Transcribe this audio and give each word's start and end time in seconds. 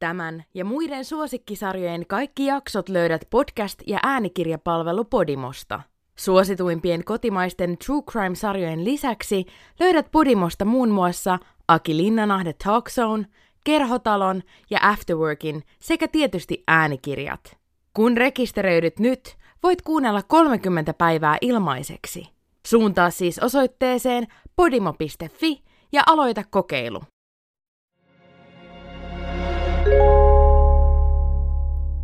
Tämän 0.00 0.44
ja 0.54 0.64
muiden 0.64 1.04
suosikkisarjojen 1.04 2.06
kaikki 2.06 2.46
jaksot 2.46 2.88
löydät 2.88 3.22
podcast- 3.24 3.84
ja 3.86 3.98
äänikirjapalvelu 4.02 5.04
Podimosta. 5.04 5.80
Suosituimpien 6.16 7.04
kotimaisten 7.04 7.78
True 7.78 8.02
Crime-sarjojen 8.02 8.84
lisäksi 8.84 9.46
löydät 9.80 10.10
Podimosta 10.12 10.64
muun 10.64 10.88
muassa 10.88 11.38
Aki 11.68 11.96
Linnanahde 11.96 12.52
Talk 12.64 12.90
Zone, 12.90 13.26
Kerhotalon 13.64 14.42
ja 14.70 14.78
Afterworkin 14.82 15.62
sekä 15.80 16.08
tietysti 16.08 16.64
äänikirjat. 16.68 17.56
Kun 17.94 18.16
rekisteröidyt 18.16 18.98
nyt, 18.98 19.36
voit 19.62 19.82
kuunnella 19.82 20.22
30 20.22 20.94
päivää 20.94 21.36
ilmaiseksi. 21.40 22.28
Suuntaa 22.66 23.10
siis 23.10 23.38
osoitteeseen 23.38 24.26
podimo.fi 24.56 25.62
ja 25.92 26.02
aloita 26.06 26.44
kokeilu. 26.50 27.00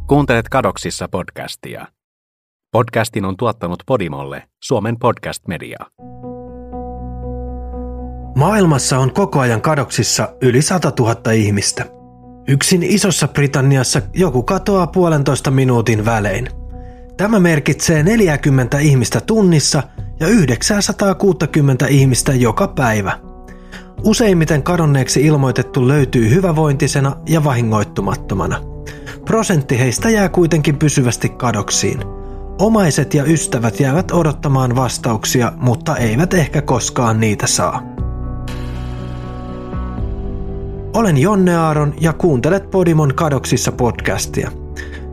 Kuuntelet 0.07 0.49
Kadoksissa 0.49 1.09
podcastia. 1.09 1.87
Podcastin 2.73 3.25
on 3.25 3.37
tuottanut 3.37 3.83
Podimolle 3.87 4.43
Suomen 4.65 4.99
podcast 4.99 5.49
media. 5.49 5.79
Maailmassa 8.37 8.99
on 8.99 9.13
koko 9.13 9.41
ajan 9.41 9.61
kadoksissa 9.61 10.29
yli 10.43 10.63
100 10.63 10.93
000 10.99 11.33
ihmistä. 11.33 11.87
Yksin 12.49 12.83
Isossa 12.83 13.29
Britanniassa 13.29 14.03
joku 14.15 14.43
katoaa 14.43 14.87
puolentoista 14.87 15.51
minuutin 15.51 16.05
välein. 16.05 16.49
Tämä 17.17 17.41
merkitsee 17.41 18.03
40 18.03 18.79
ihmistä 18.79 19.21
tunnissa 19.21 19.83
ja 20.21 20.29
960 20.29 21.87
ihmistä 21.87 22.35
joka 22.35 22.69
päivä. 22.69 23.19
Useimmiten 24.05 24.63
kadonneeksi 24.63 25.27
ilmoitettu 25.27 25.89
löytyy 25.89 26.31
hyvävointisena 26.31 27.17
ja 27.29 27.45
vahingoittumattomana. 27.45 28.76
Prosentti 29.27 29.79
heistä 29.79 30.11
jää 30.11 30.29
kuitenkin 30.29 30.79
pysyvästi 30.79 31.29
kadoksiin. 31.29 32.01
Omaiset 32.59 33.15
ja 33.15 33.25
ystävät 33.25 33.81
jäävät 33.81 34.11
odottamaan 34.11 34.77
vastauksia, 34.77 35.53
mutta 35.57 35.97
eivät 35.97 36.35
ehkä 36.35 36.63
koskaan 36.63 37.21
niitä 37.21 37.47
saa. 37.47 37.83
Olen 40.95 41.19
Jonne 41.19 41.57
Aaron 41.57 41.95
ja 42.01 42.13
kuuntelet 42.13 42.71
Podimon 42.71 43.15
kadoksissa 43.15 43.73
podcastia. 43.73 44.51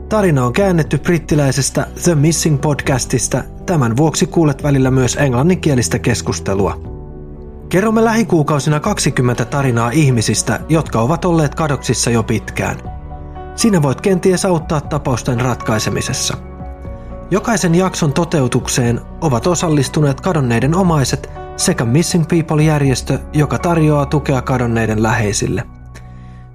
Tarina 0.09 0.45
on 0.45 0.53
käännetty 0.53 0.97
brittiläisestä 0.97 1.87
The 2.03 2.15
Missing 2.15 2.61
podcastista, 2.61 3.43
tämän 3.65 3.97
vuoksi 3.97 4.25
kuulet 4.25 4.63
välillä 4.63 4.91
myös 4.91 5.15
englanninkielistä 5.15 5.99
keskustelua. 5.99 6.81
Kerromme 7.69 8.03
lähikuukausina 8.03 8.79
20 8.79 9.45
tarinaa 9.45 9.89
ihmisistä, 9.89 10.59
jotka 10.69 11.01
ovat 11.01 11.25
olleet 11.25 11.55
kadoksissa 11.55 12.09
jo 12.09 12.23
pitkään. 12.23 12.92
Sinä 13.55 13.81
voit 13.81 14.01
kenties 14.01 14.45
auttaa 14.45 14.81
tapausten 14.81 15.41
ratkaisemisessa. 15.41 16.37
Jokaisen 17.31 17.75
jakson 17.75 18.13
toteutukseen 18.13 19.01
ovat 19.21 19.47
osallistuneet 19.47 20.21
kadonneiden 20.21 20.75
omaiset 20.75 21.29
sekä 21.57 21.85
Missing 21.85 22.25
People-järjestö, 22.27 23.19
joka 23.33 23.57
tarjoaa 23.57 24.05
tukea 24.05 24.41
kadonneiden 24.41 25.03
läheisille. 25.03 25.63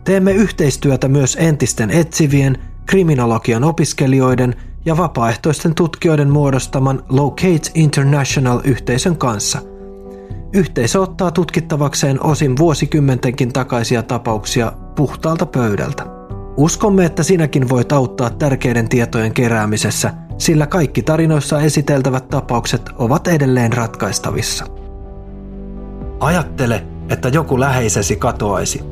Teemme 0.04 0.32
yhteistyötä 0.32 1.08
myös 1.08 1.36
entisten 1.40 1.90
etsivien, 1.90 2.58
kriminologian 2.86 3.64
opiskelijoiden 3.64 4.54
ja 4.84 4.96
vapaaehtoisten 4.96 5.74
tutkijoiden 5.74 6.30
muodostaman 6.30 7.02
Locate 7.08 7.70
International-yhteisön 7.74 9.16
kanssa. 9.16 9.58
Yhteisö 10.52 11.00
ottaa 11.00 11.30
tutkittavakseen 11.30 12.24
osin 12.24 12.56
vuosikymmentenkin 12.56 13.52
takaisia 13.52 14.02
tapauksia 14.02 14.72
puhtaalta 14.96 15.46
pöydältä. 15.46 16.17
Uskomme, 16.58 17.04
että 17.04 17.22
sinäkin 17.22 17.68
voit 17.68 17.92
auttaa 17.92 18.30
tärkeiden 18.30 18.88
tietojen 18.88 19.34
keräämisessä, 19.34 20.12
sillä 20.38 20.66
kaikki 20.66 21.02
tarinoissa 21.02 21.60
esiteltävät 21.60 22.28
tapaukset 22.28 22.90
ovat 22.96 23.28
edelleen 23.28 23.72
ratkaistavissa. 23.72 24.64
Ajattele, 26.20 26.86
että 27.08 27.28
joku 27.28 27.60
läheisesi 27.60 28.16
katoaisi. 28.16 28.84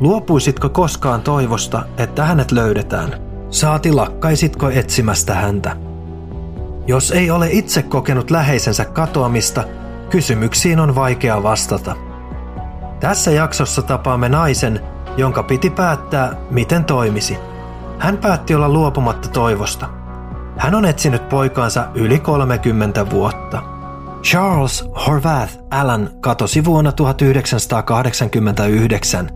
Luopuisitko 0.00 0.68
koskaan 0.68 1.20
toivosta, 1.20 1.82
että 1.98 2.24
hänet 2.24 2.52
löydetään? 2.52 3.20
Saati 3.50 3.92
lakkaisitko 3.92 4.70
etsimästä 4.70 5.34
häntä? 5.34 5.76
Jos 6.86 7.10
ei 7.10 7.30
ole 7.30 7.48
itse 7.50 7.82
kokenut 7.82 8.30
läheisensä 8.30 8.84
katoamista, 8.84 9.64
kysymyksiin 10.10 10.80
on 10.80 10.94
vaikea 10.94 11.42
vastata. 11.42 11.96
Tässä 13.00 13.30
jaksossa 13.30 13.82
tapaamme 13.82 14.28
naisen, 14.28 14.80
jonka 15.18 15.42
piti 15.42 15.70
päättää, 15.70 16.36
miten 16.50 16.84
toimisi. 16.84 17.38
Hän 17.98 18.18
päätti 18.18 18.54
olla 18.54 18.68
luopumatta 18.68 19.28
toivosta. 19.28 19.88
Hän 20.56 20.74
on 20.74 20.84
etsinyt 20.84 21.28
poikaansa 21.28 21.84
yli 21.94 22.18
30 22.18 23.10
vuotta. 23.10 23.62
Charles 24.22 24.84
Horvath 25.06 25.58
Allen 25.70 26.10
katosi 26.20 26.64
vuonna 26.64 26.92
1989. 26.92 29.30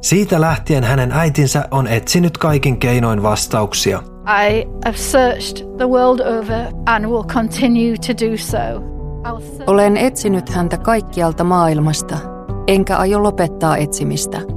Siitä 0.00 0.40
lähtien 0.40 0.84
hänen 0.84 1.12
äitinsä 1.12 1.64
on 1.70 1.86
etsinyt 1.86 2.38
kaikin 2.38 2.78
keinoin 2.78 3.22
vastauksia. 3.22 4.02
I 4.48 4.64
have 4.84 4.96
searched 4.96 5.76
the 5.76 5.88
world 5.88 6.20
over 6.20 6.66
and 6.86 7.06
will 7.06 7.24
continue 7.24 7.94
to 8.06 8.26
do 8.26 8.36
so. 8.36 8.58
Olen 9.66 9.96
etsinyt 9.96 10.48
häntä 10.48 10.78
kaikkialta 10.78 11.44
maailmasta, 11.44 12.18
enkä 12.66 12.96
aio 12.96 13.22
lopettaa 13.22 13.76
etsimistä. 13.76 14.53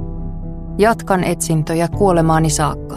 Jatkan 0.78 1.24
etsintöjä 1.24 1.88
kuolemaani 1.88 2.50
saakka. 2.50 2.96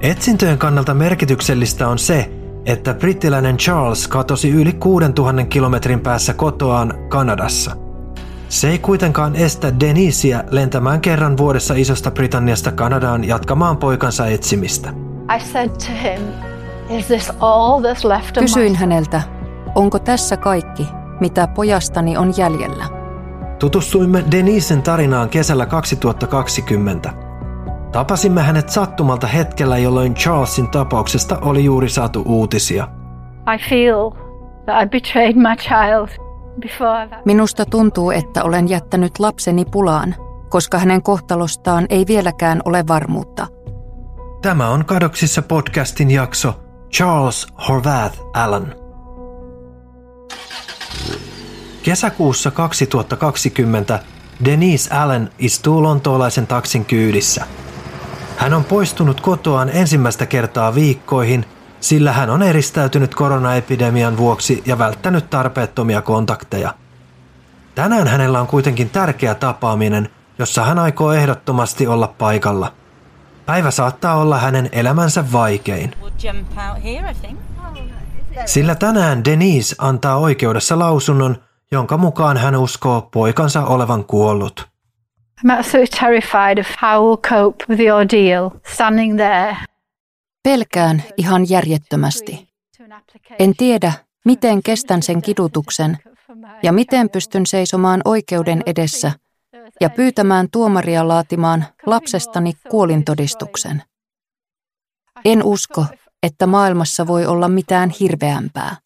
Etsintöjen 0.00 0.58
kannalta 0.58 0.94
merkityksellistä 0.94 1.88
on 1.88 1.98
se, 1.98 2.30
että 2.66 2.94
brittiläinen 2.94 3.56
Charles 3.56 4.08
katosi 4.08 4.50
yli 4.50 4.72
6000 4.72 5.44
kilometrin 5.44 6.00
päässä 6.00 6.34
kotoaan 6.34 6.94
Kanadassa. 7.08 7.76
Se 8.48 8.68
ei 8.68 8.78
kuitenkaan 8.78 9.36
estä 9.36 9.80
Denisiä 9.80 10.44
lentämään 10.50 11.00
kerran 11.00 11.36
vuodessa 11.36 11.74
Isosta 11.74 12.10
Britanniasta 12.10 12.72
Kanadaan 12.72 13.24
jatkamaan 13.24 13.76
poikansa 13.76 14.26
etsimistä. 14.26 14.92
I 15.36 15.40
said 15.40 15.68
to 15.68 15.92
him, 16.02 16.22
Is 16.98 17.06
this 17.06 17.32
all 17.40 17.80
that's 17.80 18.08
left 18.08 18.38
Kysyin 18.38 18.76
häneltä, 18.76 19.22
onko 19.74 19.98
tässä 19.98 20.36
kaikki, 20.36 20.86
mitä 21.20 21.46
pojastani 21.46 22.16
on 22.16 22.34
jäljellä. 22.36 23.01
Tutustuimme 23.62 24.24
Denisen 24.30 24.82
tarinaan 24.82 25.28
kesällä 25.28 25.66
2020. 25.66 27.12
Tapasimme 27.92 28.42
hänet 28.42 28.68
sattumalta 28.68 29.26
hetkellä, 29.26 29.78
jolloin 29.78 30.14
Charlesin 30.14 30.70
tapauksesta 30.70 31.38
oli 31.38 31.64
juuri 31.64 31.88
saatu 31.88 32.22
uutisia. 32.26 32.88
I 33.54 33.68
feel 33.70 34.10
that 34.64 34.82
I 34.82 34.88
betrayed 34.88 35.34
my 35.36 35.56
child. 35.56 36.08
Minusta 37.24 37.66
tuntuu, 37.66 38.10
että 38.10 38.44
olen 38.44 38.68
jättänyt 38.68 39.18
lapseni 39.18 39.64
pulaan, 39.64 40.14
koska 40.48 40.78
hänen 40.78 41.02
kohtalostaan 41.02 41.86
ei 41.90 42.04
vieläkään 42.08 42.60
ole 42.64 42.84
varmuutta. 42.88 43.46
Tämä 44.42 44.68
on 44.68 44.84
Kadoksissa 44.84 45.42
podcastin 45.42 46.10
jakso 46.10 46.54
Charles 46.92 47.46
Horvath 47.68 48.18
Allen. 48.34 48.81
Kesäkuussa 51.82 52.50
2020 52.50 53.98
Denise 54.44 54.94
Allen 54.94 55.30
istuu 55.38 55.82
lontoolaisen 55.82 56.46
taksin 56.46 56.84
kyydissä. 56.84 57.46
Hän 58.36 58.54
on 58.54 58.64
poistunut 58.64 59.20
kotoaan 59.20 59.70
ensimmäistä 59.70 60.26
kertaa 60.26 60.74
viikkoihin, 60.74 61.44
sillä 61.80 62.12
hän 62.12 62.30
on 62.30 62.42
eristäytynyt 62.42 63.14
koronaepidemian 63.14 64.16
vuoksi 64.16 64.62
ja 64.66 64.78
välttänyt 64.78 65.30
tarpeettomia 65.30 66.02
kontakteja. 66.02 66.74
Tänään 67.74 68.08
hänellä 68.08 68.40
on 68.40 68.46
kuitenkin 68.46 68.90
tärkeä 68.90 69.34
tapaaminen, 69.34 70.08
jossa 70.38 70.64
hän 70.64 70.78
aikoo 70.78 71.12
ehdottomasti 71.12 71.86
olla 71.86 72.08
paikalla. 72.08 72.72
Päivä 73.46 73.70
saattaa 73.70 74.16
olla 74.16 74.38
hänen 74.38 74.68
elämänsä 74.72 75.32
vaikein. 75.32 75.94
Sillä 78.46 78.74
tänään 78.74 79.24
Denise 79.24 79.74
antaa 79.78 80.16
oikeudessa 80.16 80.78
lausunnon, 80.78 81.36
jonka 81.72 81.96
mukaan 81.96 82.36
hän 82.36 82.56
uskoo 82.56 83.08
poikansa 83.12 83.64
olevan 83.64 84.04
kuollut. 84.04 84.68
I'm 85.44 85.58
absolutely 85.58 85.98
terrified 86.00 86.58
of 86.58 86.66
how 86.82 87.02
we'll 87.02 87.30
cope 87.30 87.64
with 87.68 87.82
the 87.82 87.92
ordeal, 87.92 88.50
standing 88.74 89.16
there. 89.16 89.56
Pelkään 90.42 91.02
ihan 91.16 91.50
järjettömästi. 91.50 92.48
En 93.38 93.56
tiedä, 93.56 93.92
miten 94.24 94.62
kestän 94.62 95.02
sen 95.02 95.22
kidutuksen 95.22 95.98
ja 96.62 96.72
miten 96.72 97.10
pystyn 97.10 97.46
seisomaan 97.46 98.00
oikeuden 98.04 98.62
edessä 98.66 99.12
ja 99.80 99.90
pyytämään 99.90 100.48
tuomaria 100.52 101.08
laatimaan 101.08 101.64
lapsestani 101.86 102.52
kuolintodistuksen. 102.70 103.82
En 105.24 105.44
usko, 105.44 105.86
että 106.22 106.46
maailmassa 106.46 107.06
voi 107.06 107.26
olla 107.26 107.48
mitään 107.48 107.90
hirveämpää. 108.00 108.76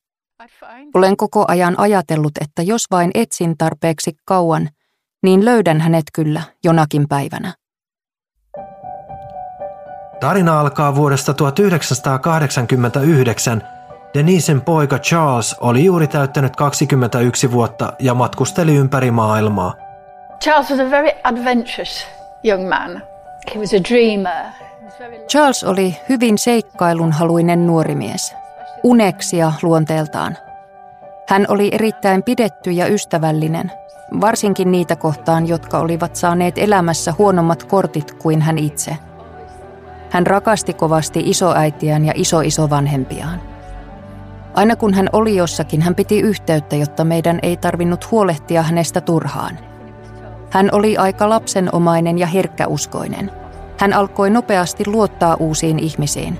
Olen 0.95 1.17
koko 1.17 1.45
ajan 1.49 1.75
ajatellut, 1.79 2.33
että 2.41 2.63
jos 2.63 2.85
vain 2.91 3.11
etsin 3.15 3.59
tarpeeksi 3.59 4.17
kauan, 4.25 4.69
niin 5.23 5.45
löydän 5.45 5.81
hänet 5.81 6.05
kyllä 6.13 6.43
jonakin 6.65 7.09
päivänä. 7.09 7.55
Tarina 10.21 10.61
alkaa 10.61 10.95
vuodesta 10.95 11.35
1989. 11.35 13.63
Denisen 14.15 14.61
poika 14.61 14.99
Charles 14.99 15.57
oli 15.61 15.85
juuri 15.85 16.07
täyttänyt 16.07 16.57
21 16.57 17.53
vuotta 17.53 17.93
ja 17.99 18.15
matkusteli 18.15 18.75
ympäri 18.75 19.11
maailmaa. 19.11 19.75
Charles 20.41 20.71
was 20.71 20.81
a 20.81 20.91
very 20.91 21.11
adventurous 21.25 22.07
young 22.45 22.69
man. 22.69 23.03
He 23.55 23.61
was 23.61 23.75
a 23.75 23.79
dreamer. 23.91 24.45
Charles 25.29 25.65
oli 25.65 25.97
hyvin 26.09 26.39
seikkailunhaluinen 26.39 27.67
nuori 27.67 27.95
mies, 27.95 28.35
uneksia 28.87 29.53
luonteeltaan. 29.63 30.37
Hän 31.29 31.45
oli 31.49 31.69
erittäin 31.73 32.23
pidetty 32.23 32.71
ja 32.71 32.87
ystävällinen, 32.87 33.73
varsinkin 34.21 34.73
niitä 34.73 34.97
kohtaan, 34.97 35.49
jotka 35.49 35.79
olivat 35.79 36.17
saaneet 36.17 36.59
elämässä 36.59 37.15
huonommat 37.19 37.65
kortit 37.65 38.13
kuin 38.13 38.43
hän 38.43 38.59
itse. 38.59 38.97
Hän 40.11 40.27
rakasti 40.27 40.75
kovasti 40.75 41.23
isoäitiään 41.25 42.05
ja 42.05 42.13
isoisovanhempiaan. 42.17 43.41
Aina 44.55 44.77
kun 44.77 44.95
hän 44.95 45.09
oli 45.13 45.37
jossakin, 45.37 45.83
hän 45.83 45.95
piti 45.95 46.21
yhteyttä, 46.21 46.77
jotta 46.77 47.05
meidän 47.05 47.39
ei 47.43 47.57
tarvinnut 47.57 48.11
huolehtia 48.11 48.63
hänestä 48.63 49.01
turhaan. 49.01 49.59
Hän 50.51 50.69
oli 50.73 50.97
aika 50.97 51.29
lapsenomainen 51.29 52.19
ja 52.19 52.27
herkkäuskoinen. 52.27 53.31
Hän 53.79 53.93
alkoi 53.93 54.31
nopeasti 54.31 54.85
luottaa 54.87 55.37
uusiin 55.41 55.79
ihmisiin. 55.79 56.39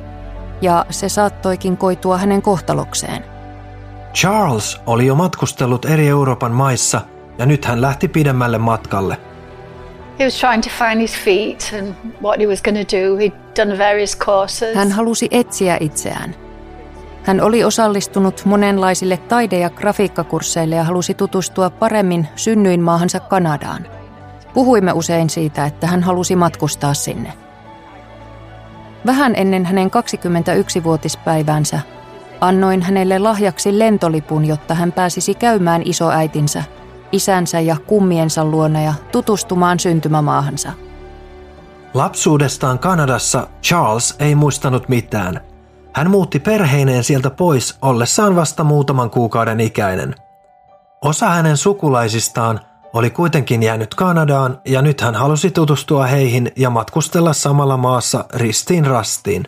Ja 0.61 0.87
se 0.91 1.09
saattoikin 1.09 1.77
koitua 1.77 2.19
hänen 2.19 2.43
kohtalokseen. 2.43 3.25
Charles 4.15 4.81
oli 4.87 5.07
jo 5.07 5.15
matkustellut 5.15 5.85
eri 5.85 6.09
Euroopan 6.09 6.53
maissa 6.53 7.01
ja 7.39 7.47
nyt 7.47 7.65
hän 7.65 7.81
lähti 7.81 8.09
pidemmälle 8.09 8.59
matkalle. 8.59 9.17
He 10.19 10.25
was 10.25 10.41
trying 10.41 10.63
to 10.63 10.71
find 10.71 11.01
his 11.01 11.17
feet 11.25 11.75
and 11.79 11.95
what 12.23 12.39
he 12.41 12.47
was 12.47 12.63
going 12.63 12.79
to 12.79 12.97
do. 12.97 13.17
He'd 13.17 13.33
done 13.57 13.79
various 13.79 14.19
courses. 14.19 14.77
Hän 14.77 14.93
halusi 14.93 15.29
etsiä 15.31 15.77
itseään. 15.81 16.35
Hän 17.23 17.41
oli 17.41 17.65
osallistunut 17.65 18.43
monenlaisille 18.45 19.17
taide- 19.17 19.59
ja 19.59 19.71
grafiikkakursseille 19.71 20.77
ja 20.77 20.85
halusi 20.85 21.15
tutustua 21.15 21.71
paremmin 21.71 22.29
synnyinmaahansa 22.37 23.21
Kanadaan. 23.21 23.87
Puhuimme 24.55 24.93
usein 24.93 25.31
siitä, 25.31 25.67
että 25.67 25.87
hän 25.87 26.03
halusi 26.03 26.37
matkustaa 26.37 26.95
sinne. 26.95 27.33
Vähän 29.07 29.33
ennen 29.37 29.67
hänen 29.67 29.91
21-vuotispäivänsä 29.91 31.81
annoin 32.41 32.83
hänelle 32.83 33.19
lahjaksi 33.19 33.79
lentolipun, 33.79 34.45
jotta 34.45 34.75
hän 34.75 34.93
pääsisi 34.93 35.35
käymään 35.35 35.83
isoäitinsä, 35.85 36.65
isänsä 37.13 37.61
ja 37.61 37.77
kummiensa 37.87 38.45
luona 38.45 38.83
ja 38.83 38.95
tutustumaan 39.13 39.79
syntymämaahansa. 39.79 40.73
Lapsuudestaan 41.95 42.79
Kanadassa 42.79 43.47
Charles 43.63 44.17
ei 44.19 44.35
muistanut 44.35 44.89
mitään. 44.89 45.41
Hän 45.93 46.11
muutti 46.11 46.39
perheineen 46.39 47.05
sieltä 47.05 47.31
pois 47.31 47.79
ollessaan 47.83 48.37
vasta 48.37 48.65
muutaman 48.65 49.11
kuukauden 49.11 49.61
ikäinen. 49.61 50.15
Osa 51.03 51.29
hänen 51.29 51.57
sukulaisistaan 51.57 52.61
oli 52.97 53.11
kuitenkin 53.11 53.63
jäänyt 53.63 53.95
Kanadaan 53.95 54.61
ja 54.65 54.83
nyt 54.83 55.01
hän 55.01 55.15
halusi 55.15 55.51
tutustua 55.51 56.07
heihin 56.07 56.53
ja 56.57 56.71
matkustella 56.71 57.33
samalla 57.33 57.77
maassa 57.77 58.25
ristiin 58.35 58.87
rastiin. 58.87 59.45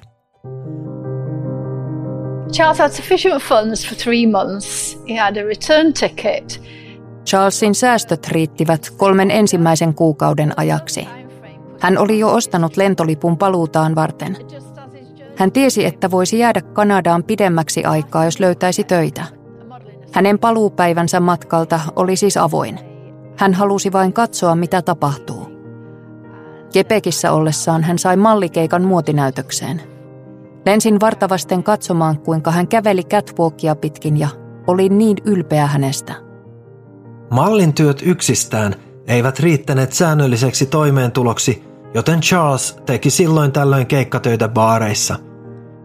Charles 2.53 2.79
had 2.79 2.91
sufficient 2.91 3.43
funds 3.43 3.89
for 3.89 3.97
three 3.97 4.27
months. 4.27 4.99
He 5.09 5.19
had 5.19 5.37
a 5.37 5.43
return 5.43 5.93
ticket. 5.93 6.63
Charlesin 7.27 7.75
säästöt 7.75 8.29
riittivät 8.29 8.91
kolmen 8.97 9.31
ensimmäisen 9.31 9.95
kuukauden 9.95 10.53
ajaksi. 10.57 11.09
Hän 11.81 11.99
oli 11.99 12.19
jo 12.19 12.35
ostanut 12.35 12.77
lentolipun 12.77 13.39
paluutaan 13.39 13.95
varten. 13.95 14.37
Hän 15.37 15.53
tiesi, 15.53 15.85
että 15.85 16.11
voisi 16.11 16.39
jäädä 16.39 16.61
Kanadaan 16.61 17.25
pidemmäksi 17.25 17.85
aikaa, 17.85 18.25
jos 18.25 18.41
löytäisi 18.41 18.85
töitä. 18.85 19.25
Hänen 20.13 20.39
paluupäivänsä 20.39 21.21
matkalta 21.21 21.81
oli 21.97 22.17
siis 22.17 22.37
avoin. 22.37 22.88
Hän 23.39 23.55
halusi 23.55 23.93
vain 23.93 24.13
katsoa, 24.13 24.55
mitä 24.55 24.83
tapahtuu. 24.83 25.49
Kepekissä 26.73 27.33
ollessaan 27.33 27.83
hän 27.83 27.99
sai 27.99 28.17
mallikeikan 28.17 28.83
muotinäytökseen. 28.83 29.83
Lensin 30.67 31.01
vartavasten 31.01 31.63
katsomaan, 31.63 32.19
kuinka 32.19 32.51
hän 32.51 32.69
käveli 32.69 33.03
catwalkia 33.03 33.75
pitkin 33.75 34.17
ja 34.17 34.29
oli 34.67 34.89
niin 34.89 35.17
ylpeä 35.25 35.67
hänestä. 35.67 36.15
Mallin 37.31 37.75
työt 37.75 38.03
yksistään 38.07 38.75
eivät 39.07 39.41
riittäneet 39.41 39.93
säännölliseksi 39.93 40.67
toimeentuloksi, 40.67 41.65
joten 41.95 42.21
Charles 42.21 42.77
teki 42.87 43.11
silloin 43.11 43.53
tällöin 43.53 43.87
keikkatöitä 43.87 44.49
baareissa. 44.49 45.17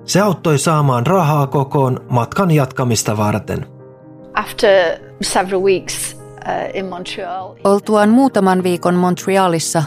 Se 0.06 0.22
auttoi 0.22 0.58
saamaan 0.58 1.08
rahaa 1.08 1.48
kokoon 1.48 2.06
matkan 2.10 2.52
jatkamista 2.52 3.18
varten. 3.18 3.66
After 4.34 5.00
several 5.22 5.62
weeks 5.62 6.13
Oltuaan 7.64 8.10
muutaman 8.10 8.64
viikon 8.64 8.96
Montrealissa, 8.96 9.84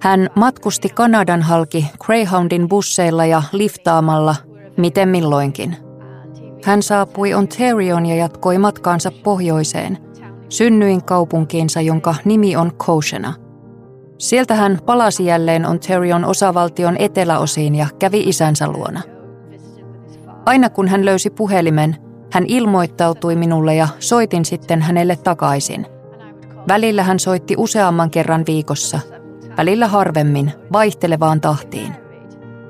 hän 0.00 0.30
matkusti 0.34 0.88
Kanadan 0.88 1.42
halki 1.42 1.86
Greyhoundin 2.06 2.68
busseilla 2.68 3.26
ja 3.26 3.42
liftaamalla, 3.52 4.34
miten 4.76 5.08
milloinkin. 5.08 5.76
Hän 6.64 6.82
saapui 6.82 7.34
Ontarioon 7.34 8.06
ja 8.06 8.16
jatkoi 8.16 8.58
matkaansa 8.58 9.12
pohjoiseen, 9.24 9.98
synnyin 10.48 11.04
kaupunkiinsa, 11.04 11.80
jonka 11.80 12.14
nimi 12.24 12.56
on 12.56 12.72
Koshena. 12.76 13.34
Sieltä 14.18 14.54
hän 14.54 14.78
palasi 14.86 15.26
jälleen 15.26 15.66
Ontarion 15.66 16.24
osavaltion 16.24 16.96
eteläosiin 16.98 17.74
ja 17.74 17.86
kävi 17.98 18.20
isänsä 18.20 18.68
luona. 18.68 19.00
Aina 20.46 20.70
kun 20.70 20.88
hän 20.88 21.04
löysi 21.04 21.30
puhelimen, 21.30 21.96
hän 22.32 22.44
ilmoittautui 22.48 23.36
minulle 23.36 23.74
ja 23.74 23.88
soitin 23.98 24.44
sitten 24.44 24.82
hänelle 24.82 25.16
takaisin. 25.16 25.86
Välillä 26.68 27.02
hän 27.02 27.18
soitti 27.18 27.54
useamman 27.58 28.10
kerran 28.10 28.44
viikossa, 28.46 29.00
välillä 29.56 29.88
harvemmin, 29.88 30.52
vaihtelevaan 30.72 31.40
tahtiin. 31.40 31.94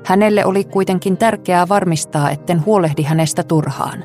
Hänelle 0.05 0.45
oli 0.45 0.63
kuitenkin 0.63 1.17
tärkeää 1.17 1.69
varmistaa, 1.69 2.29
etten 2.29 2.65
huolehdi 2.65 3.03
hänestä 3.03 3.43
turhaan. 3.43 4.03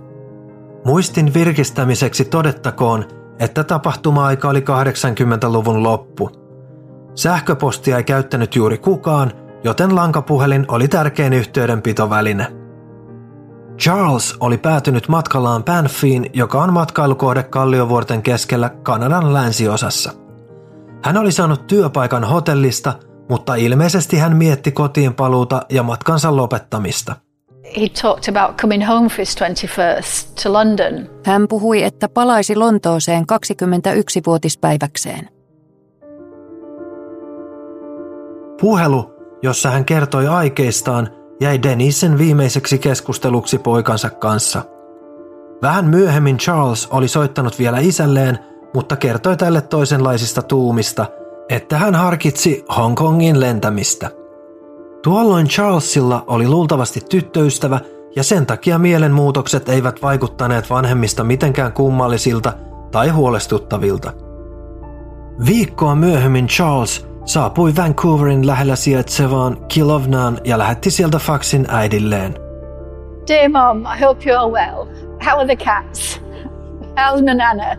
Muistin 0.84 1.34
virkistämiseksi 1.34 2.24
todettakoon, 2.24 3.04
että 3.38 3.64
tapahtuma-aika 3.64 4.48
oli 4.48 4.60
80-luvun 4.60 5.82
loppu. 5.82 6.30
Sähköpostia 7.14 7.96
ei 7.96 8.04
käyttänyt 8.04 8.56
juuri 8.56 8.78
kukaan, 8.78 9.32
joten 9.64 9.96
lankapuhelin 9.96 10.64
oli 10.68 10.88
tärkein 10.88 11.32
yhteydenpitoväline. 11.32 12.61
Charles 13.78 14.36
oli 14.40 14.58
päätynyt 14.58 15.08
matkallaan 15.08 15.64
Banffiin, 15.64 16.30
joka 16.32 16.62
on 16.62 16.72
matkailukohde 16.72 17.42
Kalliovuorten 17.42 18.22
keskellä 18.22 18.68
Kanadan 18.68 19.34
länsiosassa. 19.34 20.12
Hän 21.04 21.16
oli 21.16 21.32
saanut 21.32 21.66
työpaikan 21.66 22.24
hotellista, 22.24 22.92
mutta 23.28 23.54
ilmeisesti 23.54 24.18
hän 24.18 24.36
mietti 24.36 24.72
kotiin 24.72 25.14
paluuta 25.14 25.62
ja 25.70 25.82
matkansa 25.82 26.36
lopettamista. 26.36 27.16
he 27.76 27.88
talked 27.88 28.28
about 28.28 28.56
coming 28.56 28.86
home 28.88 29.08
for 29.08 29.18
his 29.18 29.34
21st 29.34 30.42
to 30.42 30.52
London. 30.52 31.08
Hän 31.24 31.48
puhui, 31.48 31.82
että 31.82 32.08
palaisi 32.08 32.56
Lontooseen 32.56 33.24
21-vuotispäiväkseen. 33.32 35.28
Puhelu, 38.60 39.14
jossa 39.42 39.70
hän 39.70 39.84
kertoi 39.84 40.28
aikeistaan, 40.28 41.08
jäi 41.42 41.62
Denisen 41.62 42.18
viimeiseksi 42.18 42.78
keskusteluksi 42.78 43.58
poikansa 43.58 44.10
kanssa. 44.10 44.62
Vähän 45.62 45.84
myöhemmin 45.84 46.38
Charles 46.38 46.86
oli 46.86 47.08
soittanut 47.08 47.58
vielä 47.58 47.78
isälleen, 47.78 48.38
mutta 48.74 48.96
kertoi 48.96 49.36
tälle 49.36 49.60
toisenlaisista 49.60 50.42
tuumista, 50.42 51.06
että 51.48 51.78
hän 51.78 51.94
harkitsi 51.94 52.64
Hongkongin 52.76 53.40
lentämistä. 53.40 54.10
Tuolloin 55.02 55.46
Charlesilla 55.46 56.24
oli 56.26 56.48
luultavasti 56.48 57.00
tyttöystävä 57.00 57.80
ja 58.16 58.22
sen 58.22 58.46
takia 58.46 58.78
mielenmuutokset 58.78 59.68
eivät 59.68 60.02
vaikuttaneet 60.02 60.70
vanhemmista 60.70 61.24
mitenkään 61.24 61.72
kummallisilta 61.72 62.52
tai 62.92 63.08
huolestuttavilta. 63.08 64.12
Viikkoa 65.46 65.94
myöhemmin 65.94 66.46
Charles 66.46 67.11
saapui 67.24 67.76
Vancouverin 67.76 68.46
lähellä 68.46 68.76
sijaitsevaan 68.76 69.66
Kilovnaan 69.68 70.38
ja 70.44 70.58
lähetti 70.58 70.90
sieltä 70.90 71.18
faksin 71.18 71.66
äidilleen. 71.68 72.34
Dear 73.28 73.48
Mum, 73.48 73.84
I 73.96 74.04
hope 74.04 74.30
you 74.30 74.38
are 74.38 74.52
well. 74.52 74.86
How 75.24 75.40
are 75.40 75.56
the 75.56 75.64
cats? 75.64 76.22
How's 76.82 77.22
nana? 77.24 77.76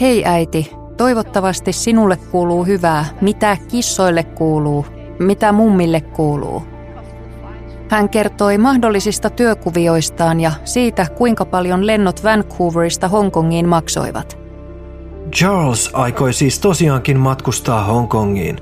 Hei 0.00 0.24
äiti, 0.24 0.72
toivottavasti 0.96 1.72
sinulle 1.72 2.16
kuuluu 2.16 2.64
hyvää, 2.64 3.04
mitä 3.20 3.56
kissoille 3.68 4.24
kuuluu, 4.24 4.86
mitä 5.18 5.52
mummille 5.52 6.00
kuuluu. 6.00 6.62
Hän 7.90 8.08
kertoi 8.08 8.58
mahdollisista 8.58 9.30
työkuvioistaan 9.30 10.40
ja 10.40 10.52
siitä, 10.64 11.06
kuinka 11.18 11.44
paljon 11.44 11.86
lennot 11.86 12.24
Vancouverista 12.24 13.08
Hongkongiin 13.08 13.68
maksoivat. 13.68 14.41
Charles 15.34 15.90
aikoi 15.92 16.32
siis 16.32 16.58
tosiaankin 16.58 17.18
matkustaa 17.18 17.84
Hongkongiin. 17.84 18.58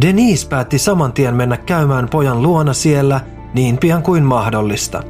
Denise 0.00 0.48
päätti 0.48 0.78
saman 0.78 1.12
tien 1.12 1.34
mennä 1.34 1.56
käymään 1.56 2.08
pojan 2.08 2.42
luona 2.42 2.72
siellä 2.72 3.20
niin 3.54 3.78
pian 3.78 4.02
kuin 4.02 4.22
mahdollista. 4.22 5.02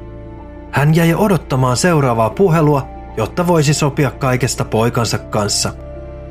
Hän 0.71 0.97
jäi 0.97 1.15
odottamaan 1.15 1.77
seuraavaa 1.77 2.31
puhelua, 2.31 2.89
jotta 3.17 3.47
voisi 3.47 3.75
sopia 3.75 4.11
kaikesta 4.11 4.65
poikansa 4.65 5.19
kanssa. 5.19 5.73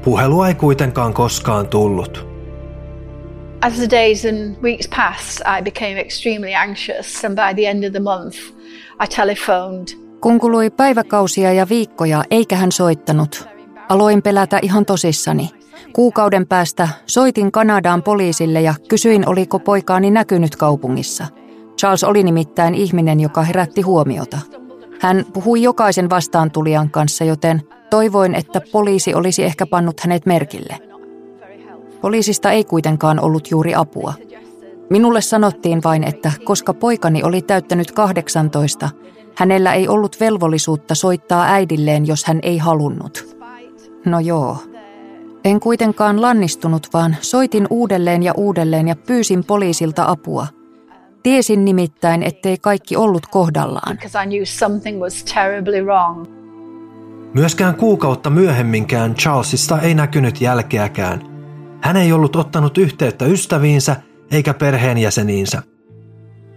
Puhelua 0.03 0.47
ei 0.47 0.55
kuitenkaan 0.55 1.13
koskaan 1.13 1.67
tullut. 1.67 2.27
As 3.61 3.73
the 3.73 3.87
days 3.91 4.25
and 4.25 4.55
weeks 4.63 4.87
passed, 4.95 5.59
I 5.59 5.61
became 5.61 5.99
extremely 5.99 6.53
anxious, 6.55 7.25
and 7.25 7.35
by 7.35 7.61
the 7.61 7.69
end 7.69 7.83
of 7.83 7.91
the 7.91 7.99
month, 7.99 8.37
I 9.03 9.07
telephoned. 9.15 9.87
Kun 10.21 10.39
kului 10.39 10.69
päiväkausia 10.69 11.53
ja 11.53 11.69
viikkoja 11.69 12.23
eikä 12.31 12.55
hän 12.55 12.71
soittanut, 12.71 13.47
aloin 13.89 14.21
pelätä 14.21 14.59
ihan 14.61 14.85
tosissani. 14.85 15.49
Kuukauden 15.93 16.47
päästä 16.47 16.89
soitin 17.05 17.51
Kanadaan 17.51 18.03
poliisille 18.03 18.61
ja 18.61 18.73
kysyin, 18.89 19.29
oliko 19.29 19.59
poikaani 19.59 20.11
näkynyt 20.11 20.55
kaupungissa. 20.55 21.27
Charles 21.77 22.03
oli 22.03 22.23
nimittäin 22.23 22.75
ihminen, 22.75 23.19
joka 23.19 23.41
herätti 23.41 23.81
huomiota. 23.81 24.39
Hän 25.01 25.25
puhui 25.33 25.63
jokaisen 25.63 26.09
vastaantulijan 26.09 26.89
kanssa, 26.89 27.23
joten 27.23 27.61
toivoin, 27.89 28.35
että 28.35 28.61
poliisi 28.71 29.13
olisi 29.13 29.43
ehkä 29.43 29.65
pannut 29.65 29.99
hänet 29.99 30.25
merkille. 30.25 30.77
Poliisista 32.01 32.51
ei 32.51 32.63
kuitenkaan 32.63 33.19
ollut 33.19 33.51
juuri 33.51 33.75
apua. 33.75 34.13
Minulle 34.89 35.21
sanottiin 35.21 35.83
vain, 35.83 36.03
että 36.03 36.31
koska 36.43 36.73
poikani 36.73 37.23
oli 37.23 37.41
täyttänyt 37.41 37.91
18, 37.91 38.89
hänellä 39.35 39.73
ei 39.73 39.87
ollut 39.87 40.19
velvollisuutta 40.19 40.95
soittaa 40.95 41.43
äidilleen, 41.43 42.07
jos 42.07 42.25
hän 42.25 42.39
ei 42.43 42.57
halunnut. 42.57 43.36
No 44.05 44.19
joo. 44.19 44.57
En 45.45 45.59
kuitenkaan 45.59 46.21
lannistunut, 46.21 46.87
vaan 46.93 47.15
soitin 47.21 47.67
uudelleen 47.69 48.23
ja 48.23 48.33
uudelleen 48.37 48.87
ja 48.87 48.95
pyysin 48.95 49.43
poliisilta 49.43 50.05
apua. 50.07 50.47
Tiesin 51.23 51.65
nimittäin, 51.65 52.23
ettei 52.23 52.57
kaikki 52.57 52.95
ollut 52.95 53.27
kohdallaan. 53.27 53.97
Myöskään 57.33 57.75
kuukautta 57.75 58.29
myöhemminkään 58.29 59.15
Charlesista 59.15 59.81
ei 59.81 59.93
näkynyt 59.93 60.41
jälkeäkään– 60.41 61.21
hän 61.81 61.97
ei 61.97 62.13
ollut 62.13 62.35
ottanut 62.35 62.77
yhteyttä 62.77 63.25
ystäviinsä 63.25 63.95
eikä 64.31 64.53
perheenjäseniinsä. 64.53 65.61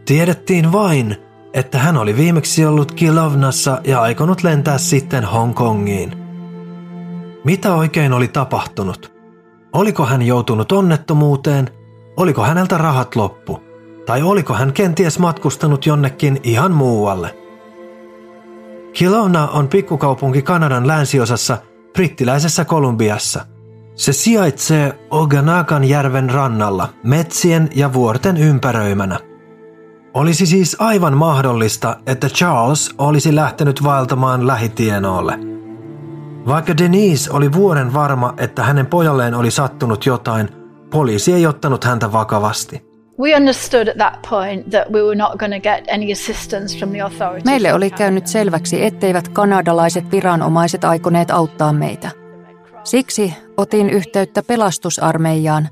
Tiedettiin 0.04 0.72
vain, 0.72 1.16
että 1.54 1.78
hän 1.78 1.96
oli 1.96 2.16
viimeksi 2.16 2.64
ollut 2.64 2.92
Kilovnassa 2.92 3.80
ja 3.84 4.00
aikonut 4.00 4.42
lentää 4.42 4.78
sitten 4.78 5.24
Hongkongiin. 5.24 6.19
Mitä 7.44 7.74
oikein 7.74 8.12
oli 8.12 8.28
tapahtunut? 8.28 9.12
Oliko 9.72 10.06
hän 10.06 10.22
joutunut 10.22 10.72
onnettomuuteen? 10.72 11.70
Oliko 12.16 12.42
häneltä 12.42 12.78
rahat 12.78 13.16
loppu? 13.16 13.60
Tai 14.06 14.22
oliko 14.22 14.54
hän 14.54 14.72
kenties 14.72 15.18
matkustanut 15.18 15.86
jonnekin 15.86 16.40
ihan 16.42 16.72
muualle? 16.72 17.36
Kelowna 18.98 19.48
on 19.48 19.68
pikkukaupunki 19.68 20.42
Kanadan 20.42 20.86
länsiosassa 20.86 21.58
brittiläisessä 21.92 22.64
Kolumbiassa– 22.64 23.46
se 24.00 24.12
sijaitsee 24.12 24.98
Oganakan 25.10 25.84
järven 25.84 26.30
rannalla, 26.30 26.88
metsien 27.02 27.70
ja 27.74 27.92
vuorten 27.92 28.36
ympäröimänä. 28.36 29.18
Olisi 30.14 30.46
siis 30.46 30.76
aivan 30.78 31.16
mahdollista, 31.16 31.96
että 32.06 32.28
Charles 32.28 32.94
olisi 32.98 33.34
lähtenyt 33.34 33.82
vaeltamaan 33.82 34.46
lähitienoolle. 34.46 35.49
Vaikka 36.50 36.76
Denise 36.78 37.30
oli 37.32 37.52
vuoden 37.52 37.94
varma, 37.94 38.34
että 38.36 38.62
hänen 38.62 38.86
pojalleen 38.86 39.34
oli 39.34 39.50
sattunut 39.50 40.06
jotain, 40.06 40.48
poliisi 40.90 41.32
ei 41.32 41.46
ottanut 41.46 41.84
häntä 41.84 42.12
vakavasti. 42.12 42.84
Meille 47.44 47.74
oli 47.74 47.90
käynyt 47.90 48.26
selväksi, 48.26 48.84
etteivät 48.84 49.28
kanadalaiset 49.28 50.12
viranomaiset 50.12 50.84
aikoneet 50.84 51.30
auttaa 51.30 51.72
meitä. 51.72 52.10
Siksi 52.84 53.34
otin 53.56 53.90
yhteyttä 53.90 54.42
pelastusarmeijaan, 54.42 55.68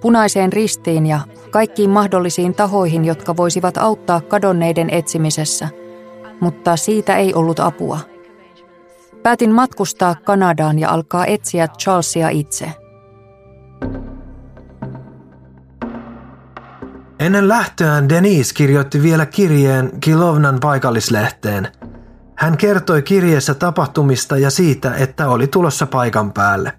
punaiseen 0.00 0.52
ristiin 0.52 1.06
ja 1.06 1.20
kaikkiin 1.50 1.90
mahdollisiin 1.90 2.54
tahoihin, 2.54 3.04
jotka 3.04 3.36
voisivat 3.36 3.78
auttaa 3.78 4.20
kadonneiden 4.20 4.90
etsimisessä, 4.90 5.68
mutta 6.40 6.76
siitä 6.76 7.16
ei 7.16 7.34
ollut 7.34 7.60
apua. 7.60 8.11
Päätin 9.22 9.54
matkustaa 9.54 10.14
Kanadaan 10.14 10.78
ja 10.78 10.90
alkaa 10.90 11.26
etsiä 11.26 11.68
Charlesia 11.68 12.28
itse. 12.28 12.72
Ennen 17.18 17.48
lähtöään 17.48 18.08
Denise 18.08 18.54
kirjoitti 18.54 19.02
vielä 19.02 19.26
kirjeen 19.26 19.90
Kilovnan 20.00 20.58
paikallislehteen– 20.60 21.68
hän 22.42 22.56
kertoi 22.56 23.02
kirjeessä 23.02 23.54
tapahtumista 23.54 24.38
ja 24.38 24.50
siitä, 24.50 24.94
että 24.94 25.28
oli 25.28 25.46
tulossa 25.46 25.86
paikan 25.86 26.32
päälle. 26.32 26.72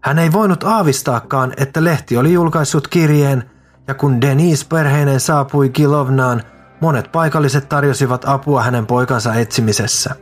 Hän 0.00 0.18
ei 0.18 0.32
voinut 0.32 0.64
aavistaakaan, 0.64 1.52
että 1.56 1.84
lehti 1.84 2.16
oli 2.16 2.32
julkaissut 2.32 2.88
kirjeen, 2.88 3.50
ja 3.88 3.94
kun 3.94 4.20
Denise 4.20 4.66
perheinen 4.68 5.20
saapui 5.20 5.68
Kilovnaan, 5.68 6.42
monet 6.80 7.12
paikalliset 7.12 7.68
tarjosivat 7.68 8.28
apua 8.28 8.62
hänen 8.62 8.86
poikansa 8.86 9.34
etsimisessä. 9.34 10.14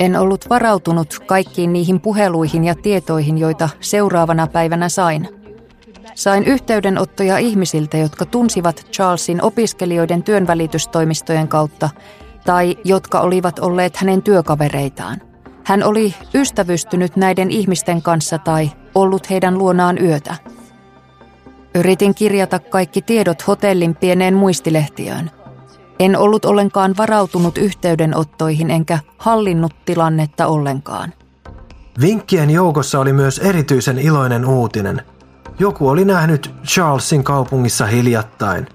En 0.00 0.16
ollut 0.16 0.48
varautunut 0.50 1.18
kaikkiin 1.26 1.72
niihin 1.72 2.00
puheluihin 2.00 2.64
ja 2.64 2.74
tietoihin, 2.74 3.38
joita 3.38 3.68
seuraavana 3.80 4.46
päivänä 4.46 4.88
sain. 4.88 5.28
Sain 6.14 6.44
yhteydenottoja 6.44 7.38
ihmisiltä, 7.38 7.96
jotka 7.96 8.24
tunsivat 8.24 8.86
Charlesin 8.92 9.42
opiskelijoiden 9.42 10.22
työnvälitystoimistojen 10.22 11.48
kautta 11.48 11.90
tai 12.44 12.76
jotka 12.84 13.20
olivat 13.20 13.58
olleet 13.58 13.96
hänen 13.96 14.22
työkavereitaan. 14.22 15.20
Hän 15.64 15.82
oli 15.82 16.14
ystävystynyt 16.34 17.16
näiden 17.16 17.50
ihmisten 17.50 18.02
kanssa 18.02 18.38
tai 18.38 18.70
ollut 18.94 19.30
heidän 19.30 19.58
luonaan 19.58 20.02
yötä. 20.02 20.34
Yritin 21.76 22.14
kirjata 22.14 22.58
kaikki 22.58 23.02
tiedot 23.02 23.46
hotellin 23.46 23.96
pieneen 23.96 24.34
muistilehtiöön. 24.34 25.30
En 25.98 26.16
ollut 26.16 26.44
ollenkaan 26.44 26.94
varautunut 26.96 27.58
yhteydenottoihin 27.58 28.70
enkä 28.70 28.98
hallinnut 29.18 29.72
tilannetta 29.84 30.46
ollenkaan. 30.46 31.12
Vinkkien 32.00 32.50
joukossa 32.50 33.00
oli 33.00 33.12
myös 33.12 33.38
erityisen 33.38 33.98
iloinen 33.98 34.44
uutinen– 34.44 35.02
joku 35.58 35.88
oli 35.88 36.04
nähnyt 36.04 36.50
Charlesin 36.64 37.24
kaupungissa 37.24 37.86
hiljattain. 37.86 38.66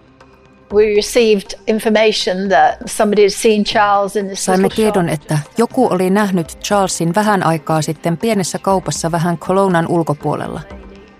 We 0.73 0.83
received 0.95 1.59
information 1.67 2.37
that 2.49 2.75
somebody 2.85 3.21
had 3.21 3.29
seen 3.29 3.63
Charles 3.63 4.15
in 4.15 4.25
this 4.25 4.45
Saimme 4.45 4.69
tiedon, 4.69 5.09
että 5.09 5.39
joku 5.57 5.87
oli 5.93 6.09
nähnyt 6.09 6.59
Charlesin 6.59 7.15
vähän 7.15 7.43
aikaa 7.43 7.81
sitten 7.81 8.17
pienessä 8.17 8.59
kaupassa 8.59 9.11
vähän 9.11 9.37
Kolounan 9.37 9.87
ulkopuolella. 9.87 10.61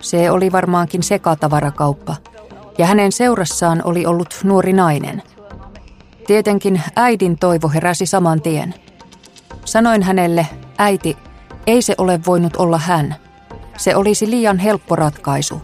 Se 0.02 0.32
oli 0.32 0.52
varmaankin 0.52 1.04
sekatavarakauppa, 1.04 2.16
ja 2.78 2.86
hänen 2.86 3.12
seurassaan 3.12 3.82
oli 3.86 4.06
ollut 4.06 4.40
nuori 4.44 4.74
nainen. 4.74 5.24
Tietenkin 6.28 6.82
äidin 6.96 7.38
toivo 7.38 7.70
heräsi 7.70 8.06
saman 8.06 8.42
tien. 8.42 8.74
Sanoin 9.66 10.04
hänelle, 10.04 10.48
äiti, 10.78 11.18
ei 11.68 11.82
se 11.82 11.96
ole 11.98 12.20
voinut 12.26 12.56
olla 12.56 12.78
hän– 12.78 13.16
se 13.82 13.96
olisi 13.96 14.30
liian 14.30 14.60
helppo 14.60 14.96
ratkaisu. 14.96 15.62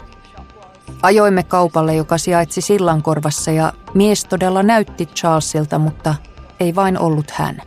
Ajoimme 1.02 1.42
kaupalle, 1.42 1.94
joka 1.94 2.18
sijaitsi 2.18 2.60
sillankorvassa 2.60 3.50
ja 3.50 3.72
mies 3.94 4.24
todella 4.24 4.62
näytti 4.62 5.06
Charlesilta, 5.06 5.78
mutta 5.78 6.14
ei 6.60 6.74
vain 6.74 6.98
ollut 6.98 7.30
hän. 7.30 7.62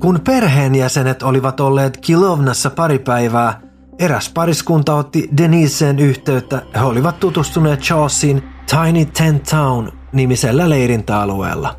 Kun 0.00 0.20
perheenjäsenet 0.26 1.22
olivat 1.22 1.60
olleet 1.60 1.96
Kilovnassa 1.96 2.70
pari 2.70 2.98
päivää, 2.98 3.60
eräs 3.98 4.30
pariskunta 4.34 4.94
otti 4.94 5.28
Deniseen 5.36 5.98
yhteyttä. 5.98 6.62
He 6.74 6.80
olivat 6.80 7.20
tutustuneet 7.20 7.80
Charlesin 7.80 8.42
Tiny 8.70 9.04
Tent 9.04 9.42
Town 9.50 9.92
nimisellä 10.12 10.68
leirintäalueella. 10.68 11.76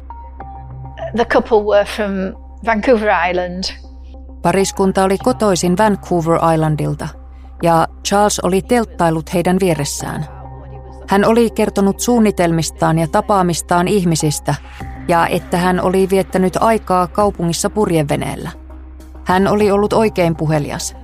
The 1.16 1.26
couple 1.26 1.58
were 1.58 1.86
from 1.86 2.12
Vancouver 2.66 3.10
Island 3.30 3.64
Pariskunta 4.42 5.04
oli 5.04 5.18
kotoisin 5.18 5.78
Vancouver 5.78 6.40
Islandilta 6.54 7.08
ja 7.64 7.88
Charles 8.08 8.40
oli 8.40 8.62
telttailut 8.62 9.34
heidän 9.34 9.58
vieressään. 9.60 10.26
Hän 11.08 11.26
oli 11.26 11.50
kertonut 11.50 12.00
suunnitelmistaan 12.00 13.00
ja 13.00 13.08
tapaamistaan 13.08 13.88
ihmisistä 13.88 14.56
ja 15.12 15.28
että 15.28 15.58
hän 15.58 15.82
oli 15.82 16.10
viettänyt 16.10 16.58
aikaa 16.60 17.08
kaupungissa 17.08 17.70
purjeveneellä. 17.70 18.52
Hän 19.24 19.48
oli 19.48 19.72
ollut 19.72 19.94
oikein 19.94 20.36
puhelias. 20.36 20.96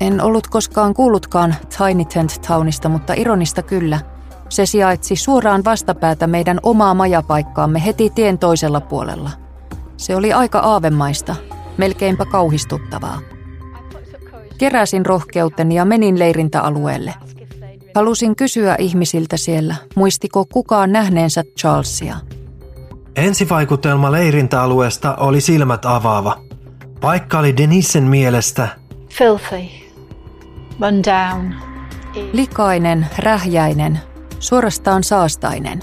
En 0.00 0.20
ollut 0.20 0.46
koskaan 0.46 0.94
kuullutkaan 0.94 1.54
Tiny 1.78 2.04
Tent 2.04 2.40
Townista, 2.48 2.88
mutta 2.88 3.12
ironista 3.16 3.62
kyllä. 3.62 4.00
Se 4.48 4.66
sijaitsi 4.66 5.16
suoraan 5.16 5.64
vastapäätä 5.64 6.26
meidän 6.26 6.60
omaa 6.62 6.94
majapaikkaamme 6.94 7.84
heti 7.84 8.10
tien 8.10 8.38
toisella 8.38 8.80
puolella. 8.80 9.30
Se 9.96 10.16
oli 10.16 10.32
aika 10.32 10.58
aavemaista, 10.58 11.36
melkeinpä 11.76 12.24
kauhistuttavaa. 12.24 13.18
Keräsin 14.58 15.06
rohkeuteni 15.06 15.74
ja 15.74 15.84
menin 15.84 16.18
leirintäalueelle. 16.18 17.14
Halusin 17.94 18.36
kysyä 18.36 18.76
ihmisiltä 18.78 19.36
siellä, 19.36 19.74
muistiko 19.96 20.44
kukaan 20.52 20.92
nähneensä 20.92 21.44
Charlesia. 21.58 22.16
Ensivaikutelma 23.16 24.12
leirintäalueesta 24.12 25.16
oli 25.16 25.40
silmät 25.40 25.84
avaava. 25.84 26.38
Paikka 27.00 27.38
oli 27.38 27.56
Denisen 27.56 28.04
mielestä 28.04 28.68
filthy, 29.08 29.68
run 30.80 31.02
down. 31.02 31.54
Likainen, 32.32 33.06
rähjäinen, 33.18 34.00
suorastaan 34.38 35.04
saastainen. 35.04 35.80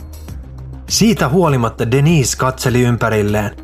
Siitä 0.90 1.30
huolimatta 1.30 1.92
Denise 1.92 2.38
katseli 2.38 2.82
ympärilleen. 2.82 3.56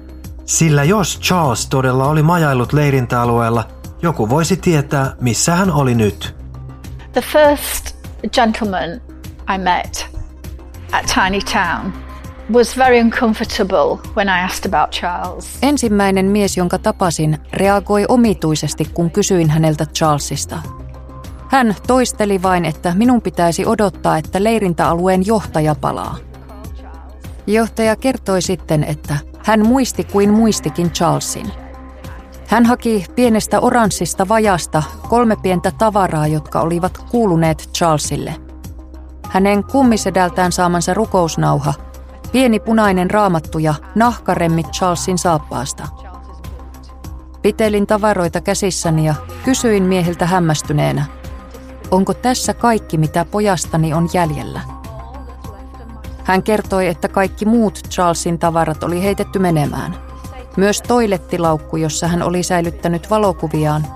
Sillä 0.45 0.83
jos 0.83 1.19
Charles 1.19 1.67
todella 1.67 2.07
oli 2.07 2.23
majaillut 2.23 2.73
leirintäalueella, 2.73 3.67
joku 4.01 4.29
voisi 4.29 4.57
tietää, 4.57 5.15
missä 5.21 5.55
hän 5.55 5.71
oli 5.71 5.95
nyt. 5.95 6.35
The 7.13 7.21
first 7.21 7.95
gentleman 8.33 8.89
I 9.55 9.57
met 9.57 10.07
at 10.91 11.05
Tiny 11.15 11.39
Town 11.53 12.04
was 12.51 12.77
very 12.77 12.99
uncomfortable 12.99 13.97
when 14.15 14.27
I 14.27 14.43
asked 14.43 14.73
about 14.73 14.91
Charles. 14.91 15.57
Ensimmäinen 15.61 16.25
mies, 16.25 16.57
jonka 16.57 16.77
tapasin, 16.77 17.37
reagoi 17.53 18.05
omituisesti, 18.07 18.85
kun 18.93 19.11
kysyin 19.11 19.49
häneltä 19.49 19.85
Charlesista. 19.85 20.59
Hän 21.47 21.75
toisteli 21.87 22.43
vain, 22.43 22.65
että 22.65 22.93
minun 22.95 23.21
pitäisi 23.21 23.65
odottaa, 23.65 24.17
että 24.17 24.43
leirintäalueen 24.43 25.25
johtaja 25.25 25.75
palaa. 25.75 26.17
Johtaja 27.47 27.95
kertoi 27.95 28.41
sitten, 28.41 28.83
että 28.83 29.17
hän 29.43 29.67
muisti 29.67 30.03
kuin 30.03 30.33
muistikin 30.33 30.91
Charlesin. 30.91 31.51
Hän 32.47 32.65
haki 32.65 33.05
pienestä 33.15 33.59
oranssista 33.59 34.27
vajasta 34.27 34.83
kolme 35.09 35.35
pientä 35.35 35.71
tavaraa, 35.77 36.27
jotka 36.27 36.61
olivat 36.61 36.97
kuuluneet 37.11 37.69
Charlesille. 37.73 38.35
Hänen 39.29 39.63
kummisedältään 39.63 40.51
saamansa 40.51 40.93
rukousnauha, 40.93 41.73
pieni 42.35 42.59
punainen 42.59 43.11
raamattu 43.11 43.59
ja 43.59 43.73
nahkaremmit 43.95 44.71
Charlesin 44.71 45.17
saappaasta. 45.17 45.87
Pitelin 47.41 47.87
tavaroita 47.87 48.41
käsissäni 48.41 49.05
ja 49.05 49.15
kysyin 49.45 49.83
miehiltä 49.83 50.25
hämmästyneenä, 50.25 51.05
onko 51.91 52.13
tässä 52.13 52.53
kaikki 52.53 52.97
mitä 52.97 53.25
pojastani 53.25 53.93
on 53.93 54.09
jäljellä– 54.13 54.61
hän 56.23 56.43
kertoi, 56.43 56.87
että 56.87 57.07
kaikki 57.07 57.45
muut 57.45 57.79
Charlesin 57.89 58.39
tavarat 58.39 58.83
oli 58.83 59.03
heitetty 59.03 59.39
menemään. 59.39 59.95
Myös 60.57 60.81
toilettilaukku, 60.81 61.77
jossa 61.77 62.07
hän 62.07 62.23
oli 62.23 62.43
säilyttänyt 62.43 63.09
valokuviaan, 63.09 63.87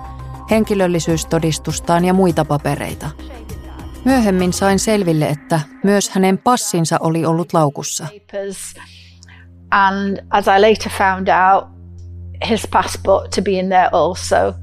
henkilöllisyystodistustaan 0.50 2.04
ja 2.04 2.12
muita 2.12 2.44
papereita. 2.44 3.10
Myöhemmin 4.04 4.52
sain 4.52 4.78
selville, 4.78 5.28
että 5.28 5.60
myös 5.84 6.10
hänen 6.10 6.38
passinsa 6.38 6.96
oli 7.00 7.26
ollut 7.26 7.52
laukussa. 7.52 8.06
And 9.70 10.18
as 10.30 10.44
I 10.46 10.60
later 10.60 10.92
found 10.98 11.28
out, 11.28 11.68
his 12.48 12.68
passport 12.70 13.30
to 13.30 13.42
be 13.42 13.50
in 13.50 13.66
there 13.66 13.88
also. 13.92 14.54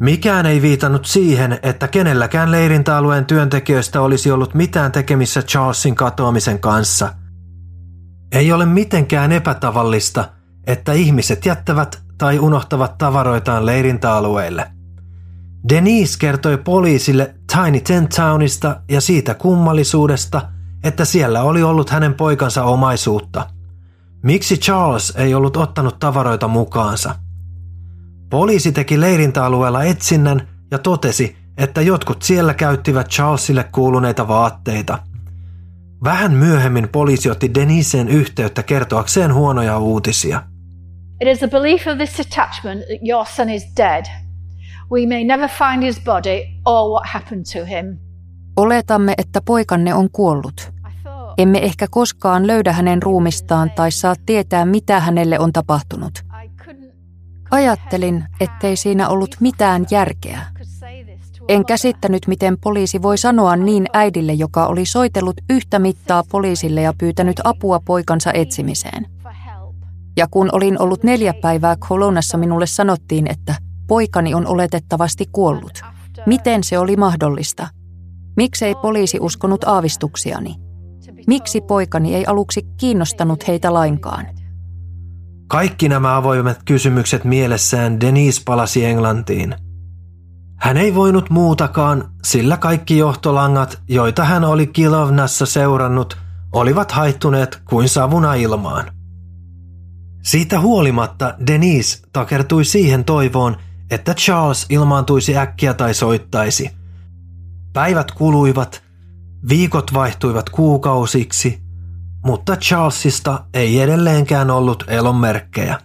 Mikään 0.00 0.46
ei 0.46 0.62
viitannut 0.62 1.06
siihen, 1.06 1.58
että 1.62 1.88
kenelläkään 1.88 2.50
leirintäalueen 2.50 3.26
työntekijöistä 3.26 4.00
olisi 4.00 4.30
ollut 4.30 4.54
mitään 4.54 4.92
tekemissä 4.92 5.42
Charlesin 5.42 5.94
katoamisen 5.94 6.58
kanssa. 6.58 7.14
Ei 8.32 8.52
ole 8.52 8.66
mitenkään 8.66 9.32
epätavallista, 9.32 10.24
että 10.66 10.92
ihmiset 10.92 11.46
jättävät 11.46 12.02
tai 12.18 12.38
unohtavat 12.38 12.98
tavaroitaan 12.98 13.66
leirintäalueille. 13.66 14.70
Denise 15.68 16.18
kertoi 16.18 16.58
poliisille 16.58 17.34
Tiny 17.52 17.80
Ten 17.80 18.08
Townista 18.08 18.80
ja 18.90 19.00
siitä 19.00 19.34
kummallisuudesta, 19.34 20.48
että 20.84 21.04
siellä 21.04 21.42
oli 21.42 21.62
ollut 21.62 21.90
hänen 21.90 22.14
poikansa 22.14 22.64
omaisuutta. 22.64 23.46
Miksi 24.22 24.56
Charles 24.56 25.12
ei 25.16 25.34
ollut 25.34 25.56
ottanut 25.56 25.98
tavaroita 25.98 26.48
mukaansa? 26.48 27.14
Poliisi 28.30 28.72
teki 28.72 29.00
leirintäalueella 29.00 29.84
etsinnän 29.84 30.48
ja 30.70 30.78
totesi, 30.78 31.36
että 31.58 31.80
jotkut 31.80 32.22
siellä 32.22 32.54
käyttivät 32.54 33.08
Charlesille 33.08 33.64
kuuluneita 33.64 34.28
vaatteita. 34.28 34.98
Vähän 36.04 36.32
myöhemmin 36.32 36.88
poliisi 36.88 37.30
otti 37.30 37.54
Deniseen 37.54 38.08
yhteyttä 38.08 38.62
kertoakseen 38.62 39.34
huonoja 39.34 39.78
uutisia. 39.78 40.42
It 41.20 41.28
is 41.28 41.38
the 41.38 41.48
belief 41.48 41.86
of 41.86 41.96
this 41.96 42.18
detachment 42.18 42.80
that 42.80 43.08
your 43.08 43.26
son 43.26 43.50
is 43.50 43.62
dead. 43.76 44.27
We 44.92 45.06
may 45.06 45.24
never 45.24 45.48
find 45.48 45.82
his 45.82 46.00
body 46.04 46.42
or 46.64 46.90
what 46.90 47.06
happened 47.06 47.44
to 47.52 47.64
him. 47.64 47.98
Oletamme, 48.56 49.14
että 49.18 49.40
poikanne 49.40 49.94
on 49.94 50.10
kuollut. 50.10 50.72
Emme 51.38 51.58
ehkä 51.58 51.86
koskaan 51.90 52.46
löydä 52.46 52.72
hänen 52.72 53.02
ruumistaan 53.02 53.70
tai 53.70 53.90
saa 53.90 54.14
tietää, 54.26 54.64
mitä 54.64 55.00
hänelle 55.00 55.38
on 55.38 55.52
tapahtunut. 55.52 56.12
Ajattelin, 57.50 58.24
ettei 58.40 58.76
siinä 58.76 59.08
ollut 59.08 59.36
mitään 59.40 59.86
järkeä. 59.90 60.40
En 61.48 61.64
käsittänyt, 61.64 62.26
miten 62.26 62.58
poliisi 62.60 63.02
voi 63.02 63.18
sanoa 63.18 63.56
niin 63.56 63.86
äidille, 63.92 64.32
joka 64.32 64.66
oli 64.66 64.86
soitellut 64.86 65.36
yhtä 65.50 65.78
mittaa 65.78 66.22
poliisille 66.30 66.82
ja 66.82 66.92
pyytänyt 66.98 67.40
apua 67.44 67.80
poikansa 67.84 68.32
etsimiseen. 68.32 69.06
Ja 70.16 70.26
kun 70.30 70.48
olin 70.52 70.82
ollut 70.82 71.04
neljä 71.04 71.34
päivää 71.34 71.76
kolonnassa, 71.88 72.38
minulle 72.38 72.66
sanottiin, 72.66 73.30
että 73.30 73.54
poikani 73.88 74.34
on 74.34 74.46
oletettavasti 74.46 75.26
kuollut. 75.32 75.80
Miten 76.26 76.64
se 76.64 76.78
oli 76.78 76.96
mahdollista? 76.96 77.68
Miksei 78.36 78.74
poliisi 78.74 79.18
uskonut 79.20 79.64
aavistuksiani? 79.64 80.54
Miksi 81.26 81.60
poikani 81.60 82.14
ei 82.14 82.26
aluksi 82.26 82.62
kiinnostanut 82.76 83.48
heitä 83.48 83.74
lainkaan? 83.74 84.26
Kaikki 85.48 85.88
nämä 85.88 86.16
avoimet 86.16 86.58
kysymykset 86.64 87.24
mielessään 87.24 88.00
Denise 88.00 88.42
palasi 88.44 88.84
Englantiin. 88.84 89.54
Hän 90.56 90.76
ei 90.76 90.94
voinut 90.94 91.30
muutakaan, 91.30 92.10
sillä 92.24 92.56
kaikki 92.56 92.98
johtolangat, 92.98 93.82
joita 93.88 94.24
hän 94.24 94.44
oli 94.44 94.66
Kilovnassa 94.66 95.46
seurannut, 95.46 96.18
olivat 96.52 96.92
haittuneet 96.92 97.62
kuin 97.68 97.88
savuna 97.88 98.34
ilmaan. 98.34 98.84
Siitä 100.22 100.60
huolimatta 100.60 101.34
Denise 101.46 101.98
takertui 102.12 102.64
siihen 102.64 103.04
toivoon, 103.04 103.56
että 103.90 104.14
Charles 104.14 104.66
ilmaantuisi 104.68 105.36
äkkiä 105.36 105.74
tai 105.74 105.94
soittaisi. 105.94 106.70
Päivät 107.72 108.10
kuluivat, 108.10 108.82
viikot 109.48 109.94
vaihtuivat 109.94 110.50
kuukausiksi 110.50 111.68
mutta 112.28 112.56
Charlesista 112.56 113.44
ei 113.54 113.80
edelleenkään 113.80 114.50
ollut 114.50 114.84
elonmerkkejä. 114.88 115.78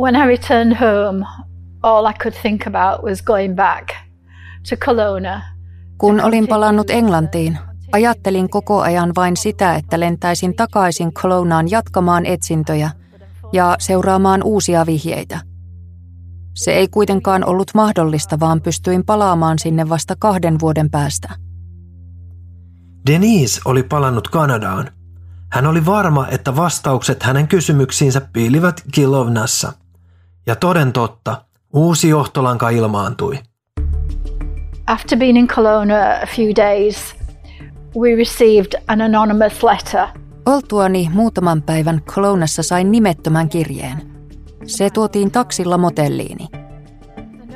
When 0.00 0.16
I 0.16 0.26
returned 0.26 0.76
home, 0.76 1.26
all 1.82 2.06
I 2.06 2.12
could 2.12 2.34
think 2.42 2.66
about 2.66 3.04
was 3.04 3.22
going 3.22 3.56
back 3.56 3.88
to 4.70 4.76
Kelowna. 4.84 5.42
Kun 5.98 6.20
olin 6.20 6.48
palannut 6.48 6.90
Englantiin, 6.90 7.58
ajattelin 7.92 8.50
koko 8.50 8.80
ajan 8.80 9.12
vain 9.16 9.36
sitä, 9.36 9.74
että 9.74 10.00
lentäisin 10.00 10.56
takaisin 10.56 11.14
Kelownaaan 11.22 11.70
jatkamaan 11.70 12.26
etsintöjä 12.26 12.90
ja 13.52 13.76
seuraamaan 13.78 14.42
uusia 14.42 14.86
vihjeitä. 14.86 15.40
Se 16.56 16.72
ei 16.72 16.88
kuitenkaan 16.88 17.44
ollut 17.44 17.70
mahdollista, 17.74 18.40
vaan 18.40 18.60
pystyin 18.60 19.04
palaamaan 19.04 19.58
sinne 19.58 19.88
vasta 19.88 20.14
kahden 20.18 20.60
vuoden 20.60 20.90
päästä. 20.90 21.28
Denise 23.06 23.60
oli 23.64 23.82
palannut 23.82 24.28
Kanadaan. 24.28 24.90
Hän 25.52 25.66
oli 25.66 25.86
varma, 25.86 26.28
että 26.28 26.56
vastaukset 26.56 27.22
hänen 27.22 27.48
kysymyksiinsä 27.48 28.20
piilivät 28.32 28.82
Kilovnassa. 28.92 29.72
Ja 30.46 30.56
toden 30.56 30.92
totta, 30.92 31.44
uusi 31.72 32.08
johtolanka 32.08 32.70
ilmaantui. 32.70 33.38
After 34.86 35.18
being 35.18 35.38
in 35.38 35.48
Kelowna 35.48 35.94
a 36.22 36.26
few 36.36 36.56
days, 36.56 37.16
we 37.96 38.16
received 38.16 38.82
an 38.88 39.00
anonymous 39.00 39.62
letter. 39.62 40.06
Oltuani 40.46 41.10
muutaman 41.12 41.62
päivän 41.62 42.02
Kelownassa 42.14 42.62
sain 42.62 42.90
nimettömän 42.92 43.48
kirjeen. 43.48 44.15
Se 44.66 44.90
tuotiin 44.90 45.30
taksilla 45.30 45.78
motelliini. 45.78 46.48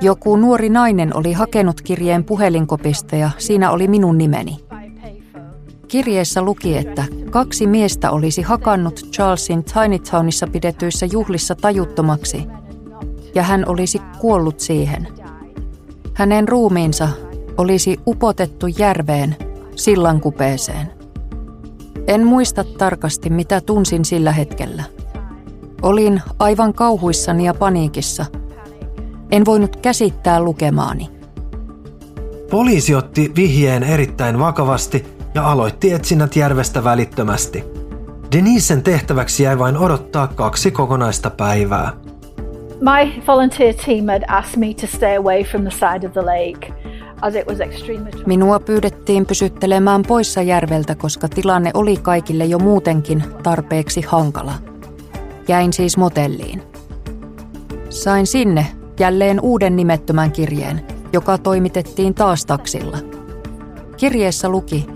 Joku 0.00 0.36
nuori 0.36 0.68
nainen 0.68 1.16
oli 1.16 1.32
hakenut 1.32 1.80
kirjeen 1.80 2.24
puhelinkopista 2.24 3.16
ja 3.16 3.30
siinä 3.38 3.70
oli 3.70 3.88
minun 3.88 4.18
nimeni. 4.18 4.56
Kirjeessä 5.88 6.42
luki, 6.42 6.76
että 6.76 7.04
kaksi 7.30 7.66
miestä 7.66 8.10
olisi 8.10 8.42
hakannut 8.42 9.00
Charlesin 9.12 9.64
Tiny 9.64 9.98
Townissa 9.98 10.46
pidetyissä 10.46 11.06
juhlissa 11.06 11.54
tajuttomaksi, 11.54 12.46
ja 13.34 13.42
hän 13.42 13.64
olisi 13.68 14.00
kuollut 14.18 14.60
siihen. 14.60 15.08
Hänen 16.14 16.48
ruumiinsa 16.48 17.08
olisi 17.58 18.00
upotettu 18.06 18.66
järveen 18.78 19.36
sillankupeeseen. 19.76 20.92
En 22.06 22.26
muista 22.26 22.64
tarkasti, 22.64 23.30
mitä 23.30 23.60
tunsin 23.60 24.04
sillä 24.04 24.32
hetkellä. 24.32 24.84
Olin 25.82 26.22
aivan 26.38 26.74
kauhuissani 26.74 27.44
ja 27.44 27.54
paniikissa. 27.54 28.26
En 29.30 29.44
voinut 29.44 29.76
käsittää 29.76 30.42
lukemaani. 30.42 31.10
Poliisi 32.50 32.94
otti 32.94 33.32
vihjeen 33.36 33.82
erittäin 33.82 34.38
vakavasti 34.38 35.06
ja 35.34 35.50
aloitti 35.50 35.92
etsinnät 35.92 36.36
järvestä 36.36 36.84
välittömästi. 36.84 37.64
Denisen 38.32 38.82
tehtäväksi 38.82 39.42
jäi 39.42 39.58
vain 39.58 39.76
odottaa 39.76 40.26
kaksi 40.26 40.70
kokonaista 40.70 41.30
päivää. 41.30 41.92
My 42.80 43.22
volunteer 43.26 43.74
team 43.74 44.06
had 44.06 44.22
asked 44.28 44.58
me 44.58 44.74
to 44.74 44.86
stay 44.86 45.16
away 45.16 45.44
from 45.44 45.62
the 45.62 45.70
side 45.70 46.06
of 46.06 46.12
the 46.12 46.22
lake. 46.22 46.72
Minua 48.26 48.60
pyydettiin 48.60 49.26
pysyttelemään 49.26 50.02
poissa 50.02 50.42
järveltä, 50.42 50.94
koska 50.94 51.28
tilanne 51.28 51.70
oli 51.74 51.96
kaikille 51.96 52.44
jo 52.44 52.58
muutenkin 52.58 53.24
tarpeeksi 53.42 54.00
hankala. 54.06 54.52
Jäin 55.50 55.72
siis 55.72 55.96
motelliin. 55.96 56.62
Sain 57.88 58.26
sinne 58.26 58.66
jälleen 59.00 59.40
uuden 59.40 59.76
nimettömän 59.76 60.32
kirjeen, 60.32 60.86
joka 61.12 61.38
toimitettiin 61.38 62.14
taas 62.14 62.46
taksilla. 62.46 62.98
Kirjeessä 63.96 64.48
luki, 64.48 64.86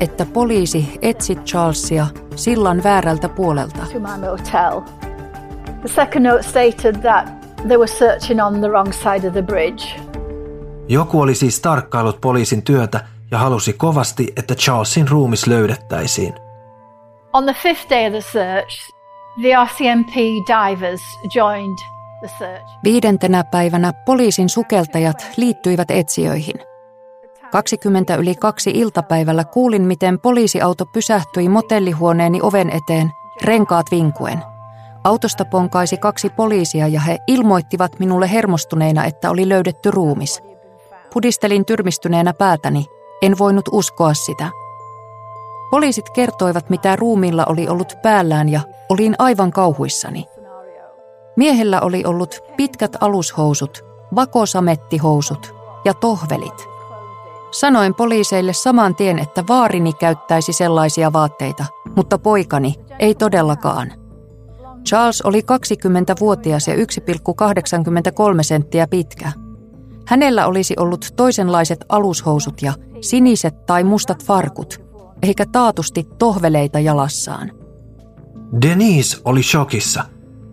että 0.00 0.26
poliisi 0.26 0.98
etsi 1.02 1.36
Charlesia 1.36 2.06
sillan 2.36 2.82
väärältä 2.84 3.28
puolelta. 3.28 3.86
The 5.80 5.88
second 5.88 6.26
note 6.26 6.42
stated 6.42 6.96
that 7.00 7.28
they 7.66 7.76
were 7.76 7.86
searching 7.86 8.44
on 8.44 8.60
the 8.60 8.68
wrong 8.68 8.92
side 8.92 9.28
of 9.28 9.32
the 9.32 9.42
bridge. 9.42 9.84
Joku 10.88 11.20
oli 11.20 11.34
siis 11.34 11.60
tarkkailut 11.60 12.20
poliisin 12.20 12.62
työtä 12.62 13.00
ja 13.30 13.38
halusi 13.38 13.72
kovasti, 13.72 14.32
että 14.36 14.54
Charlesin 14.54 15.08
ruumis 15.08 15.46
löydettäisiin. 15.46 16.34
On 17.32 17.44
the 17.44 17.54
fifth 17.62 17.90
day 17.90 18.06
of 18.06 18.12
the 18.12 18.20
search, 18.20 18.95
the 19.40 19.48
RCMP 19.64 20.14
divers 20.46 21.02
joined 21.34 21.78
the 22.20 22.28
search. 22.38 22.66
Viidentenä 22.84 23.44
päivänä 23.44 23.92
poliisin 23.92 24.48
sukeltajat 24.48 25.26
liittyivät 25.36 25.90
etsijöihin. 25.90 26.54
20 27.50 28.16
yli 28.16 28.34
kaksi 28.34 28.70
iltapäivällä 28.70 29.44
kuulin, 29.44 29.82
miten 29.82 30.20
poliisiauto 30.20 30.86
pysähtyi 30.86 31.48
motellihuoneeni 31.48 32.40
oven 32.42 32.70
eteen, 32.70 33.10
renkaat 33.42 33.86
vinkuen. 33.90 34.42
Autosta 35.04 35.44
ponkaisi 35.44 35.96
kaksi 35.96 36.30
poliisia 36.30 36.88
ja 36.88 37.00
he 37.00 37.18
ilmoittivat 37.26 37.98
minulle 37.98 38.32
hermostuneina, 38.32 39.04
että 39.04 39.30
oli 39.30 39.48
löydetty 39.48 39.90
ruumis. 39.90 40.42
Pudistelin 41.12 41.64
tyrmistyneenä 41.64 42.32
päätäni. 42.32 42.86
En 43.22 43.38
voinut 43.38 43.68
uskoa 43.72 44.14
sitä. 44.14 44.50
Poliisit 45.70 46.10
kertoivat, 46.10 46.70
mitä 46.70 46.96
ruumiilla 46.96 47.44
oli 47.48 47.68
ollut 47.68 47.94
päällään 48.02 48.48
ja 48.48 48.60
olin 48.88 49.14
aivan 49.18 49.50
kauhuissani. 49.50 50.26
Miehellä 51.36 51.80
oli 51.80 52.04
ollut 52.04 52.40
pitkät 52.56 52.96
alushousut, 53.00 53.84
vakosamettihousut 54.14 55.54
ja 55.84 55.94
tohvelit. 55.94 56.64
Sanoin 57.50 57.94
poliiseille 57.94 58.52
saman 58.52 58.94
tien, 58.94 59.18
että 59.18 59.44
vaarini 59.48 59.92
käyttäisi 59.92 60.52
sellaisia 60.52 61.12
vaatteita, 61.12 61.64
mutta 61.96 62.18
poikani 62.18 62.74
ei 62.98 63.14
todellakaan. 63.14 63.92
Charles 64.88 65.22
oli 65.22 65.40
20-vuotias 65.40 66.68
ja 66.68 66.74
1,83 66.74 66.82
senttiä 68.42 68.86
pitkä– 68.86 69.32
Hänellä 70.06 70.46
olisi 70.46 70.74
ollut 70.78 71.06
toisenlaiset 71.16 71.84
alushousut 71.88 72.62
ja 72.62 72.72
siniset 73.00 73.66
tai 73.66 73.84
mustat 73.84 74.24
farkut, 74.24 74.85
eikä 75.22 75.46
taatusti 75.52 76.08
tohveleita 76.18 76.78
jalassaan. 76.80 77.52
Denise 78.62 79.20
oli 79.24 79.42
shokissa. 79.42 80.04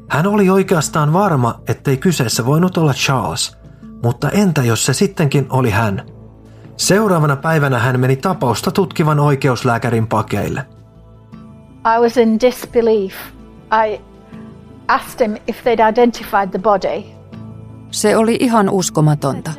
Hän 0.10 0.28
oli 0.28 0.50
oikeastaan 0.50 1.14
varma, 1.14 1.60
ettei 1.68 1.98
kyseessä 1.98 2.46
voinut 2.46 2.78
olla 2.78 2.94
Charles, 2.94 3.58
mutta 4.04 4.30
entä 4.30 4.64
jos 4.64 4.86
se 4.86 4.94
sittenkin 4.94 5.48
oli 5.50 5.70
hän? 5.70 6.06
Seuraavana 6.78 7.36
päivänä 7.36 7.80
hän 7.80 8.00
meni 8.00 8.16
tapausta 8.16 8.72
tutkivan 8.72 9.20
oikeuslääkärin 9.20 10.08
pakeille. 10.08 10.66
I 11.98 12.02
was 12.02 12.18
in 12.18 12.40
disbelief. 12.40 13.14
I 13.88 14.02
asked 14.88 15.28
him 15.28 15.38
if 15.48 15.58
they'd 15.58 15.90
identified 15.90 16.50
the 16.50 16.60
body. 16.60 17.04
Se 17.92 18.18
oli 18.18 18.38
ihan 18.40 18.70
uskomatonta. 18.70 19.52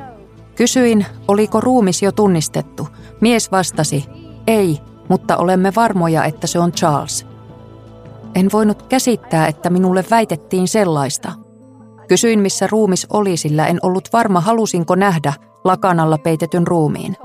Kysyin, 0.55 1.07
oliko 1.29 1.61
ruumis 1.61 2.03
jo 2.03 2.13
tunnistettu. 2.13 2.89
Mies 3.21 3.53
vastasi, 3.53 4.05
ei, 4.47 4.81
mutta 5.09 5.37
olemme 5.37 5.73
varmoja, 5.77 6.25
että 6.25 6.47
se 6.47 6.59
on 6.59 6.73
Charles. 6.73 7.27
En 8.35 8.49
voinut 8.53 8.83
käsittää, 8.83 9.47
että 9.47 9.71
minulle 9.71 10.05
väitettiin 10.11 10.69
sellaista. 10.69 11.33
Kysyin, 12.09 12.41
missä 12.41 12.67
ruumis 12.67 13.07
oli, 13.11 13.37
sillä 13.37 13.67
en 13.67 13.79
ollut 13.83 14.09
varma, 14.13 14.41
halusinko 14.41 14.95
nähdä 14.95 15.33
lakanalla 15.65 16.19
peitetyn 16.19 16.67
ruumiin. 16.67 17.17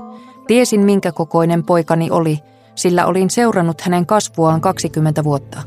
Tiesin, 0.46 0.80
minkä 0.80 1.12
kokoinen 1.12 1.64
poikani 1.64 2.10
oli, 2.10 2.38
sillä 2.74 3.06
olin 3.06 3.30
seurannut 3.30 3.80
hänen 3.80 4.06
kasvuaan 4.06 4.60
20 4.60 5.24
vuotta. 5.24 5.62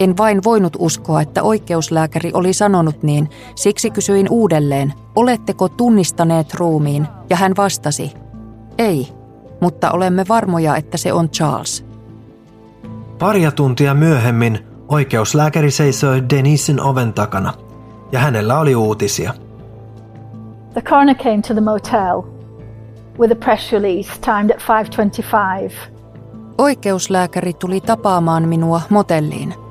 En 0.00 0.16
vain 0.16 0.40
voinut 0.44 0.76
uskoa, 0.78 1.22
että 1.22 1.42
oikeuslääkäri 1.42 2.30
oli 2.34 2.52
sanonut 2.52 3.02
niin, 3.02 3.30
siksi 3.54 3.90
kysyin 3.90 4.26
uudelleen, 4.30 4.92
oletteko 5.16 5.68
tunnistaneet 5.68 6.54
ruumiin, 6.54 7.06
ja 7.30 7.36
hän 7.36 7.52
vastasi, 7.56 8.12
ei, 8.78 9.08
mutta 9.60 9.90
olemme 9.90 10.24
varmoja, 10.28 10.76
että 10.76 10.96
se 10.96 11.12
on 11.12 11.30
Charles. 11.30 11.86
Paria 13.18 13.52
tuntia 13.52 13.94
myöhemmin 13.94 14.58
oikeuslääkäri 14.88 15.70
seisoi 15.70 16.22
Denisin 16.30 16.80
oven 16.80 17.12
takana, 17.12 17.54
ja 18.12 18.18
hänellä 18.18 18.58
oli 18.58 18.76
uutisia. 18.76 19.34
The 20.72 20.80
coroner 20.80 21.16
came 21.16 21.42
to 21.48 21.54
the 21.54 21.60
motel 21.60 22.22
with 23.18 23.32
a 23.32 23.44
press 23.44 23.72
release 23.72 24.10
timed 24.20 24.50
at 24.50 24.62
5.25. 25.68 25.74
Oikeuslääkäri 26.58 27.52
tuli 27.52 27.80
tapaamaan 27.80 28.48
minua 28.48 28.80
motelliin– 28.90 29.54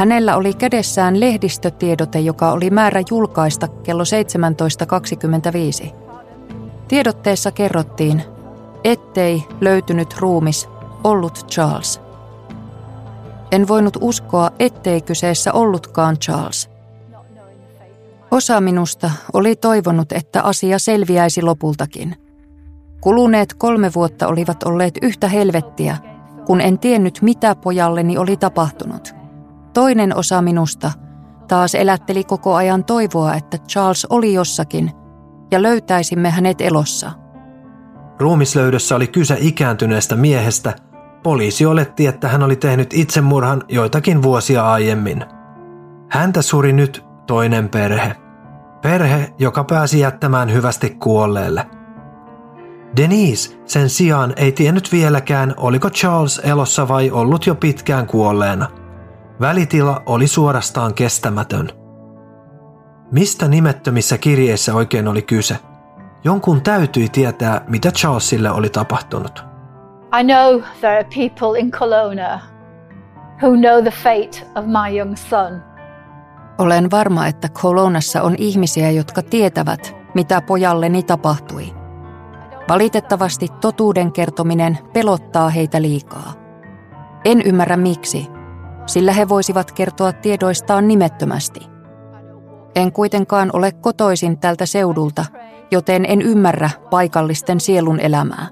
Hänellä 0.00 0.36
oli 0.36 0.54
kädessään 0.54 1.20
lehdistötiedote, 1.20 2.20
joka 2.20 2.52
oli 2.52 2.70
määrä 2.70 3.02
julkaista 3.10 3.68
kello 3.68 4.02
17.25. 5.84 5.94
Tiedotteessa 6.88 7.52
kerrottiin, 7.52 8.22
ettei 8.84 9.44
löytynyt 9.60 10.16
ruumis 10.18 10.68
ollut 11.04 11.46
Charles. 11.46 12.00
En 13.52 13.68
voinut 13.68 13.96
uskoa, 14.00 14.50
ettei 14.58 15.00
kyseessä 15.00 15.52
ollutkaan 15.52 16.18
Charles. 16.18 16.70
Osa 18.30 18.60
minusta 18.60 19.10
oli 19.32 19.56
toivonut, 19.56 20.12
että 20.12 20.42
asia 20.42 20.78
selviäisi 20.78 21.42
lopultakin. 21.42 22.16
Kuluneet 23.00 23.54
kolme 23.54 23.90
vuotta 23.94 24.28
olivat 24.28 24.62
olleet 24.62 24.98
yhtä 25.02 25.28
helvettiä, 25.28 25.96
kun 26.46 26.60
en 26.60 26.78
tiennyt, 26.78 27.18
mitä 27.22 27.54
pojalleni 27.54 28.18
oli 28.18 28.36
tapahtunut– 28.36 29.14
Toinen 29.74 30.16
osa 30.16 30.42
minusta 30.42 30.92
taas 31.48 31.74
elätteli 31.74 32.24
koko 32.24 32.54
ajan 32.54 32.84
toivoa, 32.84 33.34
että 33.34 33.58
Charles 33.58 34.06
oli 34.10 34.34
jossakin 34.34 34.90
ja 35.50 35.62
löytäisimme 35.62 36.30
hänet 36.30 36.60
elossa. 36.60 37.12
Ruumislöydössä 38.20 38.96
oli 38.96 39.06
kyse 39.06 39.36
ikääntyneestä 39.40 40.16
miehestä. 40.16 40.72
Poliisi 41.22 41.66
oletti, 41.66 42.06
että 42.06 42.28
hän 42.28 42.42
oli 42.42 42.56
tehnyt 42.56 42.94
itsemurhan 42.94 43.62
joitakin 43.68 44.22
vuosia 44.22 44.72
aiemmin. 44.72 45.24
Häntä 46.10 46.42
suri 46.42 46.72
nyt 46.72 47.04
toinen 47.26 47.68
perhe. 47.68 48.16
Perhe, 48.82 49.32
joka 49.38 49.64
pääsi 49.64 50.00
jättämään 50.00 50.52
hyvästi 50.52 50.90
kuolleelle. 50.90 51.66
Denise 52.96 53.60
sen 53.64 53.90
sijaan 53.90 54.32
ei 54.36 54.52
tiennyt 54.52 54.92
vieläkään, 54.92 55.54
oliko 55.56 55.90
Charles 55.90 56.40
elossa 56.44 56.88
vai 56.88 57.10
ollut 57.10 57.46
jo 57.46 57.54
pitkään 57.54 58.06
kuolleena– 58.06 58.66
Välitila 59.40 60.02
oli 60.06 60.26
suorastaan 60.26 60.94
kestämätön. 60.94 61.68
Mistä 63.12 63.48
nimettömissä 63.48 64.18
kirjeissä 64.18 64.74
oikein 64.74 65.08
oli 65.08 65.22
kyse? 65.22 65.56
Jonkun 66.24 66.62
täytyi 66.62 67.08
tietää, 67.08 67.64
mitä 67.68 67.90
Charlesille 67.90 68.50
oli 68.50 68.68
tapahtunut. 68.68 69.44
I 70.20 70.24
know 70.24 70.62
there 70.80 70.98
are 70.98 71.08
people 71.14 71.58
in 71.58 71.70
Kelowna 71.70 72.40
who 73.42 73.56
know 73.56 73.82
the 73.82 73.90
fate 73.90 74.46
of 74.54 74.64
my 74.66 74.98
young 74.98 75.16
son. 75.16 75.62
Olen 76.58 76.90
varma, 76.90 77.26
että 77.26 77.48
Kolonassa 77.62 78.22
on 78.22 78.34
ihmisiä, 78.38 78.90
jotka 78.90 79.22
tietävät, 79.22 79.96
mitä 80.14 80.40
pojalleni 80.40 81.02
tapahtui. 81.02 81.74
Valitettavasti 82.68 83.48
totuuden 83.60 84.12
kertominen 84.12 84.78
pelottaa 84.92 85.48
heitä 85.48 85.82
liikaa. 85.82 86.32
En 87.24 87.42
ymmärrä 87.42 87.76
miksi, 87.76 88.26
sillä 88.86 89.12
he 89.12 89.28
voisivat 89.28 89.72
kertoa 89.72 90.12
tiedoistaan 90.12 90.88
nimettömästi. 90.88 91.60
En 92.74 92.92
kuitenkaan 92.92 93.50
ole 93.52 93.72
kotoisin 93.72 94.38
tältä 94.38 94.66
seudulta, 94.66 95.24
joten 95.70 96.04
en 96.08 96.22
ymmärrä 96.22 96.70
paikallisten 96.90 97.60
sielun 97.60 98.00
elämää. 98.00 98.46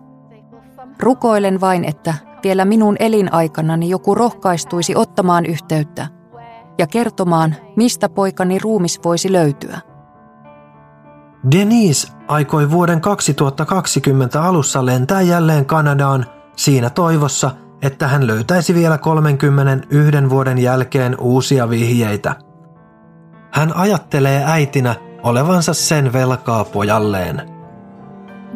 Rukoilen 1.00 1.60
vain, 1.60 1.84
että 1.84 2.14
vielä 2.42 2.64
minun 2.64 2.96
elinaikanani 2.98 3.88
joku 3.88 4.14
rohkaistuisi 4.14 4.96
ottamaan 4.96 5.46
yhteyttä 5.46 6.06
ja 6.78 6.86
kertomaan, 6.86 7.56
mistä 7.76 8.08
poikani 8.08 8.58
ruumis 8.58 9.00
voisi 9.04 9.32
löytyä. 9.32 9.80
Denise 11.50 12.08
aikoi 12.28 12.70
vuoden 12.70 13.00
2020 13.00 14.42
alussa 14.42 14.86
lentää 14.86 15.20
jälleen 15.20 15.66
Kanadaan 15.66 16.26
siinä 16.56 16.90
toivossa, 16.90 17.50
että 17.82 18.08
hän 18.08 18.26
löytäisi 18.26 18.74
vielä 18.74 18.98
31 18.98 20.30
vuoden 20.30 20.58
jälkeen 20.58 21.20
uusia 21.20 21.70
vihjeitä. 21.70 22.34
Hän 23.52 23.76
ajattelee 23.76 24.44
äitinä 24.46 24.94
olevansa 25.28 25.74
sen 25.74 26.12
velkaa 26.12 26.64
pojalleen. 26.64 27.42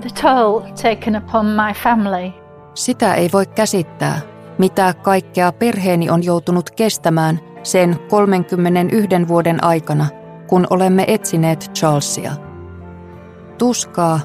The 0.01 0.11
toll 0.23 0.61
taken 0.61 1.17
upon 1.17 1.47
my 1.47 1.73
family. 1.83 2.33
Sitä 2.75 3.15
ei 3.15 3.31
voi 3.33 3.47
käsittää, 3.47 4.21
mitä 4.59 4.95
kaikkea 4.95 5.53
perheeni 5.53 6.11
on 6.11 6.25
joutunut 6.25 6.71
kestämään 6.71 7.41
sen 7.63 7.99
31 8.09 9.29
vuoden 9.29 9.65
aikana, 9.65 10.07
kun 10.47 10.67
olemme 10.71 11.05
etsineet 11.09 11.71
Charlesia. 11.75 12.33
Tuskaa, 13.59 14.21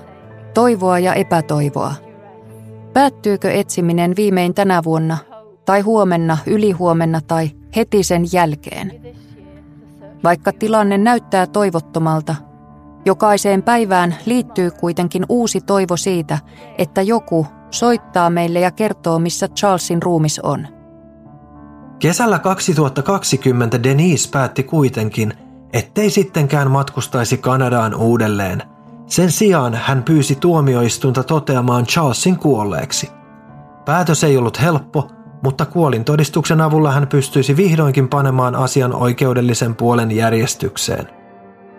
toivoa 0.54 1.00
ja 1.00 1.14
epätoivoa. 1.14 1.94
Päättyykö 2.94 3.52
etsiminen 3.52 4.16
viimein 4.16 4.54
tänä 4.54 4.84
vuonna, 4.84 5.18
tai 5.66 5.82
huomenna, 5.82 6.38
ylihuomenna 6.46 7.22
tai 7.28 7.52
heti 7.76 8.04
sen 8.04 8.26
jälkeen? 8.34 9.07
Vaikka 10.24 10.54
tilanne 10.54 10.98
näyttää 10.98 11.48
toivottomalta, 11.48 12.36
jokaiseen 13.06 13.64
päivään 13.64 14.16
liittyy 14.26 14.72
kuitenkin 14.72 15.26
uusi 15.30 15.62
toivo 15.62 15.98
siitä, 15.98 16.40
että 16.78 17.02
joku 17.02 17.48
soittaa 17.72 18.30
meille 18.30 18.60
ja 18.60 18.72
kertoo, 18.72 19.20
missä 19.20 19.48
Charlesin 19.48 20.04
ruumis 20.04 20.40
on. 20.40 20.68
Kesällä 22.00 22.40
2020 22.40 23.84
Denise 23.84 24.30
päätti 24.30 24.64
kuitenkin, 24.64 25.34
ettei 25.74 26.10
sittenkään 26.10 26.72
matkustaisi 26.72 27.38
Kanadaan 27.38 27.96
uudelleen. 27.96 28.64
Sen 29.06 29.32
sijaan 29.32 29.74
hän 29.74 30.04
pyysi 30.04 30.36
tuomioistunta 30.36 31.24
toteamaan 31.24 31.86
Charlesin 31.86 32.40
kuolleeksi. 32.40 33.10
Päätös 33.86 34.24
ei 34.24 34.38
ollut 34.38 34.62
helppo, 34.62 35.08
mutta 35.44 35.66
kuolintodistuksen 35.66 36.62
avulla 36.62 36.92
hän 36.92 37.08
pystyisi 37.08 37.58
vihdoinkin 37.58 38.08
panemaan 38.08 38.56
asian 38.56 38.96
oikeudellisen 38.96 39.76
puolen 39.76 40.12
järjestykseen. 40.12 41.08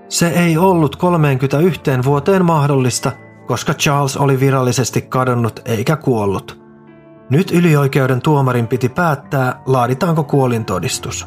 Se 0.08 0.28
ei 0.28 0.58
ollut 0.58 0.96
31 0.96 1.80
vuoteen 2.04 2.44
mahdollista, 2.44 3.12
koska 3.46 3.74
Charles 3.74 4.16
oli 4.16 4.40
virallisesti 4.40 5.02
kadonnut 5.02 5.60
eikä 5.64 5.96
kuollut. 5.96 6.60
Nyt 7.30 7.50
ylioikeuden 7.50 8.22
tuomarin 8.22 8.66
piti 8.66 8.88
päättää, 8.88 9.60
laaditaanko 9.66 10.24
kuolintodistus. 10.24 11.26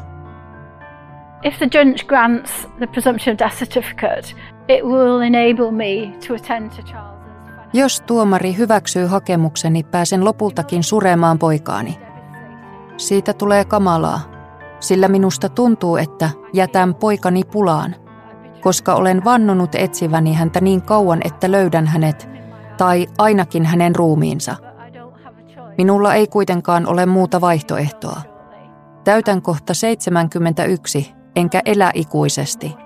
If 1.42 1.58
the 1.58 1.68
judge 1.74 2.04
grants 2.06 2.68
the 2.78 2.86
presumption 2.86 3.34
of 3.34 3.38
death 3.38 3.56
certificate, 3.56 4.34
it 4.68 4.84
will 4.84 5.20
enable 5.20 5.70
me 5.70 6.18
to 6.28 6.34
attend 6.34 6.70
to 6.70 6.82
Charles's 6.82 7.12
Jos 7.74 8.00
tuomari 8.00 8.56
hyväksyy 8.56 9.06
hakemukseni, 9.06 9.82
pääsen 9.82 10.24
lopultakin 10.24 10.82
suremaan 10.82 11.38
poikaani. 11.38 11.98
Siitä 12.96 13.32
tulee 13.32 13.64
kamalaa, 13.64 14.20
sillä 14.80 15.08
minusta 15.08 15.48
tuntuu, 15.48 15.96
että 15.96 16.30
jätän 16.52 16.94
poikani 16.94 17.44
pulaan, 17.44 17.94
koska 18.60 18.94
olen 18.94 19.24
vannonut 19.24 19.74
etsiväni 19.74 20.32
häntä 20.32 20.60
niin 20.60 20.82
kauan, 20.82 21.20
että 21.24 21.50
löydän 21.50 21.86
hänet, 21.86 22.28
tai 22.76 23.06
ainakin 23.18 23.64
hänen 23.66 23.96
ruumiinsa. 23.96 24.56
Minulla 25.78 26.14
ei 26.14 26.26
kuitenkaan 26.26 26.86
ole 26.86 27.06
muuta 27.06 27.40
vaihtoehtoa. 27.40 28.20
Täytän 29.04 29.42
kohta 29.42 29.74
71, 29.74 31.12
enkä 31.36 31.62
elä 31.64 31.90
ikuisesti. 31.94 32.76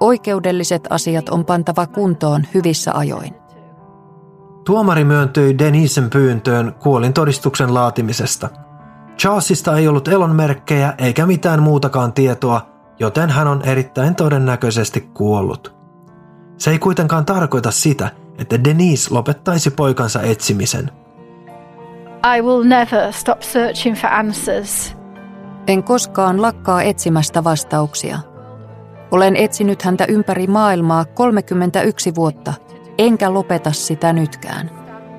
Oikeudelliset 0.00 0.86
asiat 0.90 1.28
on 1.28 1.44
pantava 1.44 1.86
kuntoon 1.86 2.44
hyvissä 2.54 2.92
ajoin. 2.94 3.34
Tuomari 4.64 5.04
myöntyi 5.04 5.58
Denisen 5.58 6.10
pyyntöön 6.10 6.74
kuolintodistuksen 6.82 7.74
laatimisesta– 7.74 8.48
Charlesista 9.20 9.78
ei 9.78 9.88
ollut 9.88 10.08
elonmerkkejä 10.08 10.94
eikä 10.98 11.26
mitään 11.26 11.62
muutakaan 11.62 12.12
tietoa, 12.12 12.66
joten 12.98 13.30
hän 13.30 13.48
on 13.48 13.62
erittäin 13.62 14.14
todennäköisesti 14.14 15.00
kuollut. 15.00 15.76
Se 16.58 16.70
ei 16.70 16.78
kuitenkaan 16.78 17.24
tarkoita 17.24 17.70
sitä, 17.70 18.10
että 18.38 18.64
Denise 18.64 19.14
lopettaisi 19.14 19.70
poikansa 19.70 20.22
etsimisen. 20.22 20.90
I 22.36 22.42
will 22.42 22.64
never 22.64 23.12
stop 23.12 23.42
searching 23.42 23.96
for 23.96 24.10
answers. 24.12 24.96
En 25.66 25.82
koskaan 25.82 26.42
lakkaa 26.42 26.82
etsimästä 26.82 27.44
vastauksia. 27.44 28.18
Olen 29.10 29.36
etsinyt 29.36 29.82
häntä 29.82 30.04
ympäri 30.08 30.46
maailmaa 30.46 31.04
31 31.04 32.14
vuotta, 32.14 32.54
enkä 32.98 33.34
lopeta 33.34 33.72
sitä 33.72 34.12
nytkään. 34.12 34.70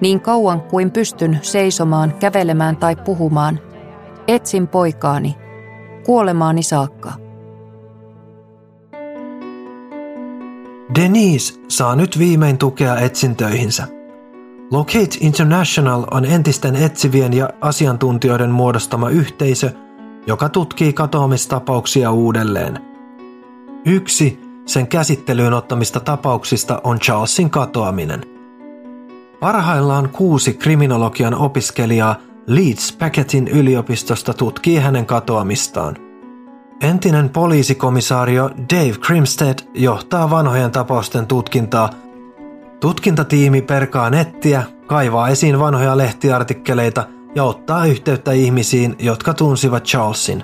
Niin 0.02 0.22
kauan 0.22 0.62
kuin 0.62 0.92
pystyn 0.92 1.40
seisomaan, 1.42 2.14
kävelemään 2.20 2.78
tai 2.78 2.96
puhumaan– 2.96 3.60
Etsin 4.30 4.68
poikaani, 4.68 5.38
kuolemaani 6.06 6.64
saakka. 6.64 7.14
Denise 10.96 11.54
saa 11.68 11.96
nyt 11.96 12.20
viimein 12.20 12.58
tukea 12.58 13.00
etsintöihinsä. 13.00 13.88
Locate 14.72 15.18
International 15.22 16.06
on 16.12 16.26
entisten 16.26 16.76
etsivien 16.76 17.34
ja 17.34 17.50
asiantuntijoiden 17.62 18.52
muodostama 18.52 19.10
yhteisö, 19.10 19.72
joka 20.28 20.50
tutkii 20.50 20.94
katoamistapauksia 20.94 22.12
uudelleen. 22.12 22.80
Yksi 23.86 24.40
sen 24.66 24.88
käsittelyyn 24.88 25.54
ottamista 25.54 26.00
tapauksista 26.00 26.82
on 26.84 27.00
Charlesin 27.00 27.50
katoaminen. 27.50 28.26
Parhaillaan 29.40 30.10
kuusi 30.10 30.54
kriminologian 30.54 31.34
opiskelijaa– 31.34 32.16
Leeds 32.50 32.92
Packetin 32.92 33.48
yliopistosta 33.48 34.34
tutkii 34.34 34.78
hänen 34.78 35.06
katoamistaan. 35.06 35.96
Entinen 36.82 37.30
poliisikomissaario 37.30 38.50
Dave 38.74 38.92
Crimstead 38.92 39.60
johtaa 39.74 40.30
vanhojen 40.30 40.72
tapausten 40.72 41.28
tutkintaa. 41.28 41.90
Tutkintatiimi 42.80 43.62
perkaa 43.62 44.10
nettiä, 44.10 44.64
kaivaa 44.88 45.30
esiin 45.30 45.60
vanhoja 45.60 45.98
lehtiartikkeleita 45.98 47.08
ja 47.36 47.44
ottaa 47.44 47.86
yhteyttä 47.86 48.32
ihmisiin, 48.32 48.96
jotka 49.00 49.34
tunsivat 49.34 49.84
Charlesin. 49.84 50.44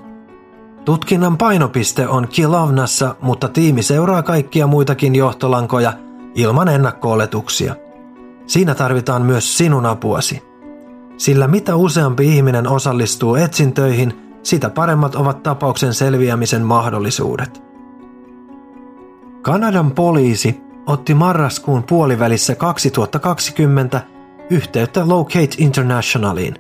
Tutkinnan 0.85 1.37
painopiste 1.37 2.07
on 2.07 2.27
Kilovnassa, 2.27 3.15
mutta 3.21 3.47
tiimi 3.47 3.83
seuraa 3.83 4.23
kaikkia 4.23 4.67
muitakin 4.67 5.15
johtolankoja 5.15 5.93
ilman 6.35 6.67
ennakko-oletuksia. 6.67 7.75
Siinä 8.47 8.75
tarvitaan 8.75 9.21
myös 9.21 9.57
sinun 9.57 9.85
apuasi. 9.85 10.54
Sillä 11.17 11.47
mitä 11.47 11.75
useampi 11.75 12.35
ihminen 12.35 12.67
osallistuu 12.67 13.35
etsintöihin, 13.35 14.13
sitä 14.43 14.69
paremmat 14.69 15.15
ovat 15.15 15.43
tapauksen 15.43 15.93
selviämisen 15.93 16.61
mahdollisuudet. 16.61 17.63
Kanadan 19.41 19.91
poliisi 19.91 20.61
otti 20.87 21.13
marraskuun 21.13 21.83
puolivälissä 21.83 22.55
2020 22.55 24.01
yhteyttä 24.49 25.07
Locate 25.07 25.55
Internationaliin. 25.57 26.55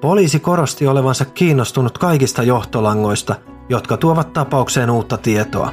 Poliisi 0.00 0.40
korosti 0.40 0.86
olevansa 0.86 1.24
kiinnostunut 1.24 1.98
kaikista 1.98 2.42
johtolangoista, 2.42 3.34
jotka 3.68 3.96
tuovat 3.96 4.32
tapaukseen 4.32 4.90
uutta 4.90 5.18
tietoa. 5.18 5.72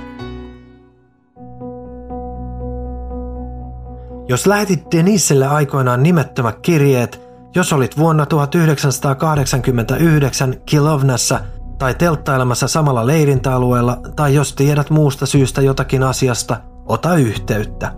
Jos 4.28 4.48
lähetit 4.48 4.84
Deniselle 4.92 5.48
aikoinaan 5.48 6.04
nimettömät 6.04 6.60
kirjeet, 6.60 7.31
jos 7.56 7.74
olit 7.74 7.98
vuonna 7.98 8.26
1989 8.26 10.56
Kilovnassa 10.66 11.40
tai 11.78 11.96
telttailemassa 11.96 12.68
samalla 12.68 13.08
leirintäalueella 13.08 13.98
tai 14.16 14.36
jos 14.36 14.56
tiedät 14.56 14.90
muusta 14.90 15.26
syystä 15.26 15.62
jotakin 15.62 16.04
asiasta, 16.04 16.58
ota 16.86 17.16
yhteyttä. 17.16 17.92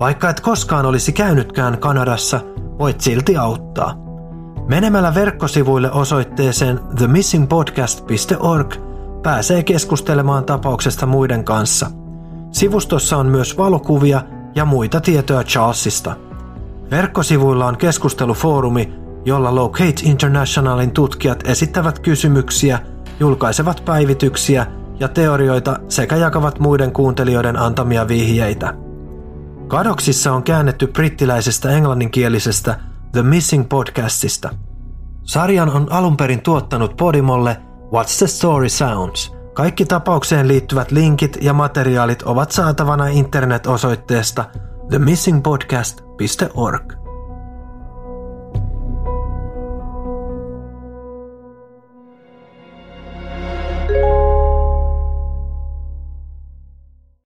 Vaikka 0.00 0.30
et 0.30 0.40
koskaan 0.40 0.86
olisi 0.86 1.12
käynytkään 1.12 1.78
Kanadassa, 1.78 2.40
voit 2.78 3.00
silti 3.00 3.36
auttaa. 3.36 3.94
Menemällä 4.68 5.14
verkkosivuille 5.14 5.92
osoitteeseen 5.92 6.80
themissingpodcast.org 6.96 8.74
pääsee 9.22 9.62
keskustelemaan 9.62 10.44
tapauksesta 10.44 11.06
muiden 11.06 11.44
kanssa. 11.44 11.90
Sivustossa 12.50 13.16
on 13.16 13.26
myös 13.26 13.58
valokuvia 13.58 14.22
ja 14.54 14.64
muita 14.64 15.00
tietoja 15.00 15.44
Charlesista– 15.44 16.16
Verkkosivuilla 16.92 17.66
on 17.66 17.76
keskustelufoorumi, 17.76 18.92
jolla 19.24 19.54
Locate 19.54 20.02
Internationalin 20.02 20.90
tutkijat 20.90 21.46
esittävät 21.46 21.98
kysymyksiä, 21.98 22.78
julkaisevat 23.20 23.82
päivityksiä 23.84 24.66
ja 25.00 25.08
teorioita 25.08 25.78
sekä 25.88 26.16
jakavat 26.16 26.58
muiden 26.58 26.92
kuuntelijoiden 26.92 27.56
antamia 27.56 28.08
vihjeitä. 28.08 28.74
Kadoksissa 29.68 30.32
on 30.32 30.42
käännetty 30.42 30.86
brittiläisestä 30.86 31.70
englanninkielisestä 31.70 32.80
The 33.12 33.22
Missing 33.22 33.68
podcastista. 33.68 34.50
Sarjan 35.22 35.70
on 35.70 35.92
alun 35.92 36.16
perin 36.16 36.40
tuottanut 36.40 36.96
Podimolle 36.96 37.56
What's 37.94 38.18
the 38.18 38.26
Story 38.26 38.68
Sounds, 38.68 39.32
Kaikki 39.54 39.84
tapaukseen 39.84 40.48
liittyvät 40.48 40.90
linkit 40.90 41.38
ja 41.40 41.52
materiaalit 41.52 42.22
ovat 42.22 42.50
saatavana 42.50 43.06
internet-osoitteesta 43.06 44.44
themissingpodcast.org. 46.22 47.01